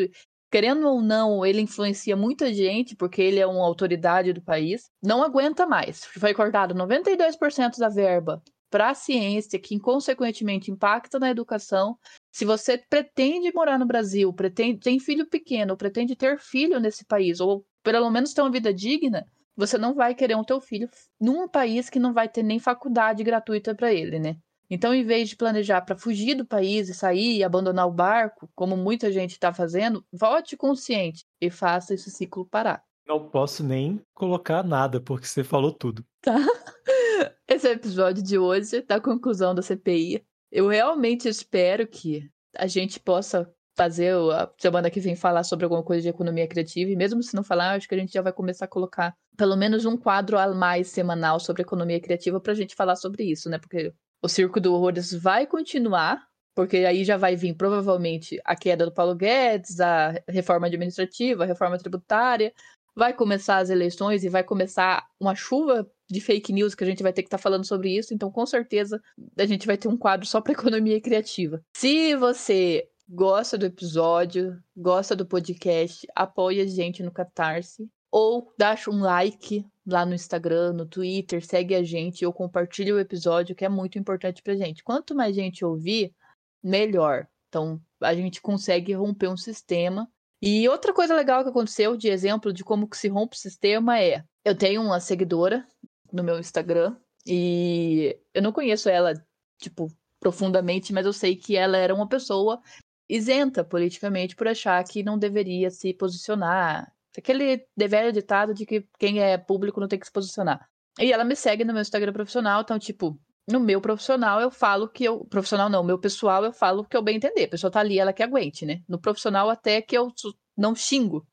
Querendo 0.48 0.86
ou 0.86 1.02
não, 1.02 1.44
ele 1.44 1.60
influencia 1.60 2.16
muita 2.16 2.54
gente, 2.54 2.94
porque 2.94 3.20
ele 3.20 3.40
é 3.40 3.46
uma 3.46 3.64
autoridade 3.64 4.32
do 4.32 4.42
país. 4.42 4.90
Não 5.02 5.24
aguenta 5.24 5.66
mais. 5.66 6.04
Foi 6.04 6.32
cortado 6.32 6.72
92% 6.72 7.78
da 7.78 7.88
verba 7.88 8.40
para 8.72 8.88
a 8.88 8.94
ciência, 8.94 9.58
que 9.58 9.78
consequentemente 9.78 10.70
impacta 10.70 11.18
na 11.18 11.28
educação. 11.28 11.98
Se 12.32 12.46
você 12.46 12.78
pretende 12.78 13.52
morar 13.54 13.78
no 13.78 13.84
Brasil, 13.84 14.32
pretende 14.32 14.80
tem 14.80 14.98
filho 14.98 15.28
pequeno, 15.28 15.76
pretende 15.76 16.16
ter 16.16 16.38
filho 16.38 16.80
nesse 16.80 17.04
país, 17.04 17.38
ou 17.38 17.66
pelo 17.82 18.10
menos 18.10 18.32
ter 18.32 18.40
uma 18.40 18.50
vida 18.50 18.72
digna, 18.72 19.26
você 19.54 19.76
não 19.76 19.94
vai 19.94 20.14
querer 20.14 20.34
um 20.36 20.42
teu 20.42 20.58
filho 20.58 20.88
num 21.20 21.46
país 21.46 21.90
que 21.90 21.98
não 21.98 22.14
vai 22.14 22.30
ter 22.30 22.42
nem 22.42 22.58
faculdade 22.58 23.22
gratuita 23.22 23.74
para 23.74 23.92
ele, 23.92 24.18
né? 24.18 24.38
Então, 24.70 24.94
em 24.94 25.04
vez 25.04 25.28
de 25.28 25.36
planejar 25.36 25.82
para 25.82 25.98
fugir 25.98 26.34
do 26.34 26.46
país 26.46 26.88
e 26.88 26.94
sair 26.94 27.36
e 27.36 27.44
abandonar 27.44 27.86
o 27.86 27.92
barco, 27.92 28.48
como 28.54 28.74
muita 28.74 29.12
gente 29.12 29.32
está 29.32 29.52
fazendo, 29.52 30.02
vote 30.10 30.56
consciente 30.56 31.26
e 31.38 31.50
faça 31.50 31.92
esse 31.92 32.10
ciclo 32.10 32.46
parar. 32.46 32.82
Não 33.06 33.28
posso 33.28 33.62
nem 33.62 34.00
colocar 34.14 34.62
nada, 34.62 34.98
porque 34.98 35.26
você 35.26 35.44
falou 35.44 35.72
tudo. 35.72 36.02
Tá. 36.22 36.36
Esse 37.48 37.68
é 37.68 37.72
episódio 37.72 38.22
de 38.22 38.38
hoje, 38.38 38.82
da 38.82 39.00
conclusão 39.00 39.54
da 39.54 39.62
CPI. 39.62 40.24
Eu 40.50 40.68
realmente 40.68 41.28
espero 41.28 41.86
que 41.86 42.28
a 42.56 42.66
gente 42.66 43.00
possa 43.00 43.50
fazer 43.74 44.14
a 44.14 44.52
semana 44.58 44.90
que 44.90 45.00
vem 45.00 45.16
falar 45.16 45.44
sobre 45.44 45.64
alguma 45.64 45.82
coisa 45.82 46.02
de 46.02 46.08
economia 46.08 46.46
criativa 46.46 46.90
e 46.90 46.96
mesmo 46.96 47.22
se 47.22 47.34
não 47.34 47.42
falar, 47.42 47.72
acho 47.72 47.88
que 47.88 47.94
a 47.94 47.98
gente 47.98 48.12
já 48.12 48.20
vai 48.20 48.32
começar 48.32 48.66
a 48.66 48.68
colocar 48.68 49.14
pelo 49.34 49.56
menos 49.56 49.86
um 49.86 49.96
quadro 49.96 50.38
a 50.38 50.54
mais 50.54 50.88
semanal 50.88 51.40
sobre 51.40 51.62
economia 51.62 51.98
criativa 51.98 52.38
para 52.38 52.52
a 52.52 52.54
gente 52.56 52.74
falar 52.74 52.96
sobre 52.96 53.24
isso, 53.24 53.48
né? 53.48 53.58
Porque 53.58 53.94
o 54.22 54.28
circo 54.28 54.60
do 54.60 54.74
horrores 54.74 55.14
vai 55.14 55.46
continuar, 55.46 56.22
porque 56.54 56.78
aí 56.78 57.02
já 57.02 57.16
vai 57.16 57.34
vir 57.34 57.54
provavelmente 57.54 58.38
a 58.44 58.54
queda 58.54 58.84
do 58.84 58.92
Paulo 58.92 59.14
Guedes, 59.14 59.80
a 59.80 60.22
reforma 60.28 60.66
administrativa, 60.66 61.44
a 61.44 61.46
reforma 61.46 61.78
tributária, 61.78 62.52
vai 62.94 63.14
começar 63.14 63.56
as 63.56 63.70
eleições 63.70 64.22
e 64.22 64.28
vai 64.28 64.44
começar 64.44 65.06
uma 65.18 65.34
chuva 65.34 65.90
de 66.12 66.20
fake 66.20 66.52
news 66.52 66.74
que 66.74 66.84
a 66.84 66.86
gente 66.86 67.02
vai 67.02 67.12
ter 67.12 67.22
que 67.22 67.28
estar 67.28 67.38
tá 67.38 67.42
falando 67.42 67.66
sobre 67.66 67.96
isso, 67.96 68.12
então 68.12 68.30
com 68.30 68.44
certeza 68.44 69.00
a 69.38 69.46
gente 69.46 69.66
vai 69.66 69.78
ter 69.78 69.88
um 69.88 69.96
quadro 69.96 70.26
só 70.26 70.40
para 70.40 70.52
economia 70.52 71.00
criativa. 71.00 71.60
Se 71.74 72.14
você 72.16 72.86
gosta 73.08 73.56
do 73.56 73.66
episódio, 73.66 74.62
gosta 74.76 75.16
do 75.16 75.26
podcast, 75.26 76.06
apoie 76.14 76.60
a 76.60 76.66
gente 76.66 77.02
no 77.02 77.10
Catarse 77.10 77.88
ou 78.10 78.52
deixa 78.58 78.90
um 78.90 79.00
like 79.00 79.64
lá 79.86 80.04
no 80.04 80.14
Instagram, 80.14 80.74
no 80.74 80.86
Twitter, 80.86 81.44
segue 81.44 81.74
a 81.74 81.82
gente 81.82 82.26
ou 82.26 82.32
compartilha 82.32 82.94
o 82.94 83.00
episódio, 83.00 83.56
que 83.56 83.64
é 83.64 83.68
muito 83.68 83.98
importante 83.98 84.42
pra 84.42 84.54
gente. 84.54 84.84
Quanto 84.84 85.14
mais 85.14 85.34
gente 85.34 85.64
ouvir, 85.64 86.14
melhor. 86.62 87.26
Então, 87.48 87.80
a 88.00 88.14
gente 88.14 88.40
consegue 88.40 88.92
romper 88.92 89.28
um 89.28 89.36
sistema. 89.36 90.06
E 90.40 90.68
outra 90.68 90.92
coisa 90.92 91.14
legal 91.14 91.42
que 91.42 91.50
aconteceu, 91.50 91.96
de 91.96 92.08
exemplo 92.08 92.52
de 92.52 92.62
como 92.62 92.88
que 92.88 92.96
se 92.96 93.08
rompe 93.08 93.34
o 93.34 93.38
sistema, 93.38 93.98
é: 93.98 94.22
eu 94.44 94.56
tenho 94.56 94.82
uma 94.82 95.00
seguidora 95.00 95.66
no 96.12 96.22
meu 96.22 96.38
Instagram. 96.38 96.96
E 97.26 98.18
eu 98.34 98.42
não 98.42 98.52
conheço 98.52 98.88
ela, 98.88 99.14
tipo, 99.60 99.88
profundamente, 100.20 100.92
mas 100.92 101.06
eu 101.06 101.12
sei 101.12 101.36
que 101.36 101.56
ela 101.56 101.76
era 101.76 101.94
uma 101.94 102.08
pessoa 102.08 102.60
isenta 103.08 103.64
politicamente 103.64 104.34
por 104.36 104.48
achar 104.48 104.82
que 104.84 105.02
não 105.02 105.18
deveria 105.18 105.70
se 105.70 105.92
posicionar. 105.94 106.92
Aquele 107.16 107.66
velho 107.76 108.12
ditado 108.12 108.54
de 108.54 108.64
que 108.64 108.86
quem 108.98 109.20
é 109.20 109.36
público 109.36 109.80
não 109.80 109.88
tem 109.88 109.98
que 109.98 110.06
se 110.06 110.12
posicionar. 110.12 110.66
E 110.98 111.12
ela 111.12 111.24
me 111.24 111.36
segue 111.36 111.64
no 111.64 111.72
meu 111.72 111.82
Instagram 111.82 112.12
profissional, 112.12 112.62
então, 112.62 112.78
tipo, 112.78 113.18
no 113.50 113.60
meu 113.60 113.80
profissional 113.80 114.40
eu 114.40 114.50
falo 114.50 114.88
que 114.88 115.04
eu. 115.04 115.24
Profissional 115.24 115.68
não, 115.68 115.82
meu 115.82 115.98
pessoal 115.98 116.44
eu 116.44 116.52
falo 116.52 116.84
que 116.84 116.96
eu 116.96 117.02
bem 117.02 117.16
entender. 117.16 117.44
A 117.44 117.48
pessoa 117.48 117.70
tá 117.70 117.80
ali, 117.80 117.98
ela 117.98 118.12
que 118.12 118.22
aguente, 118.22 118.64
né? 118.64 118.80
No 118.88 119.00
profissional 119.00 119.50
até 119.50 119.82
que 119.82 119.96
eu 119.96 120.12
não 120.56 120.74
xingo. 120.74 121.26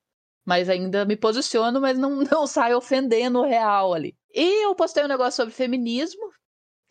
Mas 0.49 0.67
ainda 0.67 1.05
me 1.05 1.15
posiciono, 1.15 1.79
mas 1.79 1.95
não, 1.95 2.23
não 2.25 2.47
saio 2.47 2.75
ofendendo 2.75 3.37
o 3.37 3.45
real 3.45 3.93
ali. 3.93 4.15
E 4.33 4.65
eu 4.65 4.73
postei 4.73 5.03
um 5.03 5.07
negócio 5.07 5.37
sobre 5.37 5.53
feminismo, 5.53 6.23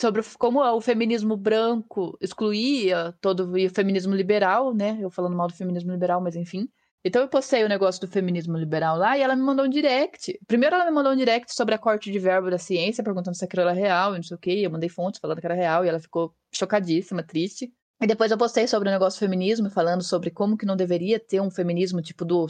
sobre 0.01 0.23
como 0.39 0.63
o 0.63 0.81
feminismo 0.81 1.37
branco 1.37 2.17
excluía 2.21 3.13
todo 3.21 3.53
o 3.53 3.71
feminismo 3.75 4.15
liberal, 4.15 4.73
né? 4.73 4.97
Eu 5.01 5.11
falando 5.11 5.37
mal 5.37 5.49
do 5.49 5.55
feminismo 5.55 5.91
liberal, 5.91 6.21
mas 6.21 6.37
enfim. 6.37 6.69
Então 7.05 7.21
eu 7.21 7.27
postei 7.29 7.65
o 7.65 7.69
negócio 7.69 8.01
do 8.01 8.07
feminismo 8.07 8.57
liberal 8.57 8.97
lá 8.97 9.19
e 9.19 9.23
ela 9.23 9.35
me 9.35 9.43
mandou 9.43 9.67
um 9.67 9.69
direct. 9.69 10.39
Primeiro 10.47 10.77
ela 10.77 10.85
me 10.85 10.93
mandou 10.93 11.13
um 11.13 11.17
direct 11.17 11.53
sobre 11.53 11.75
a 11.75 11.79
corte 11.79 12.13
de 12.13 12.19
verbo 12.21 12.49
da 12.49 12.59
ciência, 12.59 13.03
perguntando 13.03 13.37
se 13.37 13.45
aquilo 13.45 13.63
era 13.63 13.73
real 13.73 14.13
e 14.13 14.19
não 14.19 14.23
sei 14.23 14.37
o 14.37 14.39
quê. 14.39 14.61
Eu 14.63 14.71
mandei 14.71 14.89
fontes 14.89 15.19
falando 15.19 15.41
que 15.41 15.47
era 15.47 15.55
real 15.55 15.85
e 15.85 15.89
ela 15.89 15.99
ficou 15.99 16.33
chocadíssima, 16.55 17.25
triste. 17.25 17.73
E 18.01 18.07
depois 18.07 18.31
eu 18.31 18.39
postei 18.39 18.69
sobre 18.69 18.89
o 18.89 18.93
negócio 18.93 19.19
feminismo, 19.19 19.69
falando 19.69 20.05
sobre 20.05 20.31
como 20.31 20.57
que 20.57 20.65
não 20.65 20.77
deveria 20.77 21.19
ter 21.19 21.41
um 21.41 21.51
feminismo 21.51 22.01
tipo 22.01 22.25
do, 22.25 22.47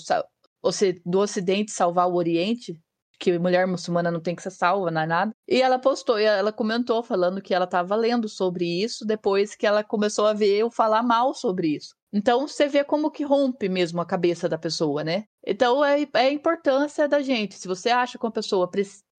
do 1.04 1.18
Ocidente 1.18 1.72
salvar 1.72 2.08
o 2.08 2.14
Oriente, 2.14 2.80
que 3.18 3.36
mulher 3.38 3.66
muçulmana 3.66 4.10
não 4.10 4.20
tem 4.20 4.34
que 4.34 4.42
ser 4.42 4.50
salva, 4.50 4.90
não 4.90 5.00
é 5.00 5.06
nada. 5.06 5.32
E 5.46 5.60
ela 5.60 5.78
postou, 5.78 6.20
e 6.20 6.24
ela 6.24 6.52
comentou 6.52 7.02
falando 7.02 7.42
que 7.42 7.52
ela 7.52 7.64
estava 7.64 7.96
lendo 7.96 8.28
sobre 8.28 8.64
isso 8.64 9.04
depois 9.04 9.54
que 9.54 9.66
ela 9.66 9.82
começou 9.82 10.26
a 10.26 10.32
ver 10.32 10.56
eu 10.56 10.70
falar 10.70 11.02
mal 11.02 11.34
sobre 11.34 11.74
isso. 11.74 11.94
Então 12.12 12.46
você 12.46 12.68
vê 12.68 12.84
como 12.84 13.10
que 13.10 13.24
rompe 13.24 13.68
mesmo 13.68 14.00
a 14.00 14.06
cabeça 14.06 14.48
da 14.48 14.56
pessoa, 14.56 15.04
né? 15.04 15.24
Então 15.46 15.84
é, 15.84 16.02
é 16.14 16.20
a 16.20 16.32
importância 16.32 17.08
da 17.08 17.20
gente. 17.20 17.56
Se 17.56 17.68
você 17.68 17.90
acha 17.90 18.16
que 18.18 18.24
uma 18.24 18.32
pessoa 18.32 18.70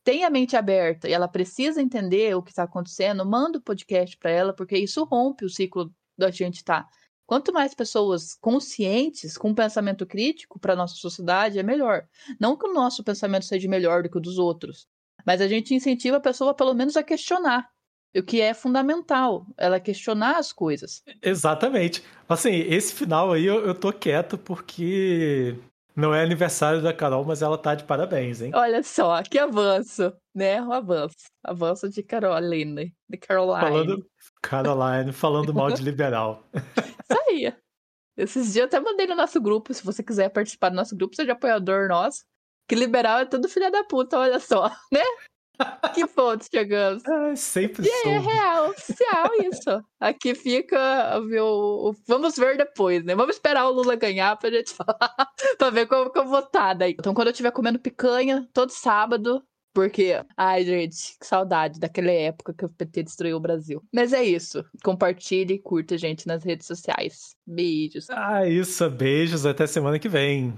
tem 0.03 0.23
a 0.23 0.29
mente 0.29 0.55
aberta 0.55 1.07
e 1.07 1.13
ela 1.13 1.27
precisa 1.27 1.81
entender 1.81 2.35
o 2.35 2.41
que 2.41 2.51
está 2.51 2.63
acontecendo, 2.63 3.25
manda 3.25 3.59
o 3.59 3.61
podcast 3.61 4.17
para 4.17 4.31
ela, 4.31 4.53
porque 4.53 4.77
isso 4.77 5.03
rompe 5.03 5.45
o 5.45 5.49
ciclo 5.49 5.91
da 6.17 6.31
gente. 6.31 6.63
Tá. 6.63 6.87
Quanto 7.29 7.53
mais 7.53 7.75
pessoas 7.75 8.35
conscientes, 8.41 9.37
com 9.37 9.53
pensamento 9.53 10.03
crítico 10.03 10.57
para 10.59 10.75
nossa 10.75 10.95
sociedade, 10.95 11.59
é 11.59 11.63
melhor. 11.63 12.07
Não 12.39 12.57
que 12.57 12.65
o 12.65 12.73
nosso 12.73 13.03
pensamento 13.03 13.45
seja 13.45 13.69
melhor 13.69 14.01
do 14.01 14.09
que 14.09 14.17
o 14.17 14.19
dos 14.19 14.39
outros, 14.39 14.87
mas 15.23 15.39
a 15.39 15.47
gente 15.47 15.75
incentiva 15.75 16.17
a 16.17 16.19
pessoa, 16.19 16.55
pelo 16.55 16.73
menos, 16.73 16.97
a 16.97 17.03
questionar. 17.03 17.69
O 18.17 18.23
que 18.23 18.41
é 18.41 18.51
fundamental, 18.55 19.45
ela 19.55 19.79
questionar 19.79 20.39
as 20.39 20.51
coisas. 20.51 21.03
Exatamente. 21.21 22.03
Assim, 22.27 22.61
esse 22.61 22.95
final 22.95 23.31
aí 23.31 23.45
eu, 23.45 23.63
eu 23.63 23.75
tô 23.75 23.93
quieto 23.93 24.35
porque 24.35 25.55
não 25.95 26.15
é 26.15 26.23
aniversário 26.23 26.81
da 26.81 26.91
Carol, 26.91 27.23
mas 27.23 27.43
ela 27.43 27.59
tá 27.59 27.75
de 27.75 27.83
parabéns, 27.83 28.41
hein? 28.41 28.49
Olha 28.55 28.81
só, 28.81 29.21
que 29.21 29.37
avanço, 29.37 30.11
né? 30.33 30.59
Um 30.59 30.71
avanço. 30.71 31.27
Avanço 31.43 31.89
de 31.89 32.01
Caroline, 32.01 32.91
de 33.07 33.17
Caroline. 33.19 33.61
Falando, 33.61 34.05
Caroline, 34.41 35.13
falando 35.13 35.53
mal 35.53 35.69
de 35.69 35.83
liberal. 35.83 36.43
Aí. 37.09 37.53
Esses 38.17 38.53
dias 38.53 38.57
eu 38.57 38.65
até 38.65 38.79
mandei 38.79 39.07
no 39.07 39.15
nosso 39.15 39.39
grupo, 39.39 39.73
se 39.73 39.83
você 39.83 40.03
quiser 40.03 40.29
participar 40.29 40.69
do 40.69 40.75
nosso 40.75 40.95
grupo, 40.95 41.15
seja 41.15 41.31
apoiador 41.31 41.87
nosso. 41.87 42.23
Que 42.67 42.75
liberal 42.75 43.19
é 43.19 43.25
tudo 43.25 43.47
filha 43.47 43.71
da 43.71 43.83
puta, 43.83 44.19
olha 44.19 44.39
só, 44.39 44.69
né? 44.91 45.01
que 45.93 46.07
ponto 46.07 46.45
chegamos? 46.49 47.03
Ah, 47.05 47.35
sempre 47.35 47.85
e 47.85 48.07
é 48.07 48.17
real, 48.19 48.69
oficial 48.69 49.29
isso. 49.41 49.85
Aqui 49.99 50.33
fica, 50.33 51.19
viu? 51.21 51.93
Vamos 52.07 52.37
ver 52.37 52.57
depois, 52.57 53.03
né? 53.03 53.15
Vamos 53.15 53.35
esperar 53.35 53.67
o 53.67 53.71
Lula 53.71 53.95
ganhar 53.95 54.37
pra 54.37 54.49
gente 54.49 54.71
falar, 54.75 55.13
pra 55.57 55.69
ver 55.69 55.87
como 55.87 56.11
que 56.11 56.19
eu 56.19 56.25
vou 56.25 56.39
estar 56.39 56.73
daí. 56.73 56.95
Então, 56.97 57.13
quando 57.13 57.27
eu 57.27 57.31
estiver 57.31 57.51
comendo 57.51 57.79
picanha, 57.79 58.47
todo 58.53 58.69
sábado, 58.69 59.43
porque, 59.73 60.21
ai, 60.35 60.65
gente, 60.65 61.17
que 61.19 61.25
saudade 61.25 61.79
daquela 61.79 62.11
época 62.11 62.53
que 62.53 62.65
o 62.65 62.69
PT 62.69 63.03
destruiu 63.03 63.37
o 63.37 63.39
Brasil. 63.39 63.83
Mas 63.93 64.13
é 64.13 64.23
isso. 64.23 64.63
Compartilhe 64.83 65.55
e 65.55 65.59
curta, 65.59 65.97
gente, 65.97 66.27
nas 66.27 66.43
redes 66.43 66.67
sociais. 66.67 67.35
Beijos. 67.45 68.09
Ah, 68.09 68.47
isso. 68.47 68.89
Beijos. 68.89 69.45
Até 69.45 69.67
semana 69.67 69.99
que 69.99 70.09
vem. 70.09 70.57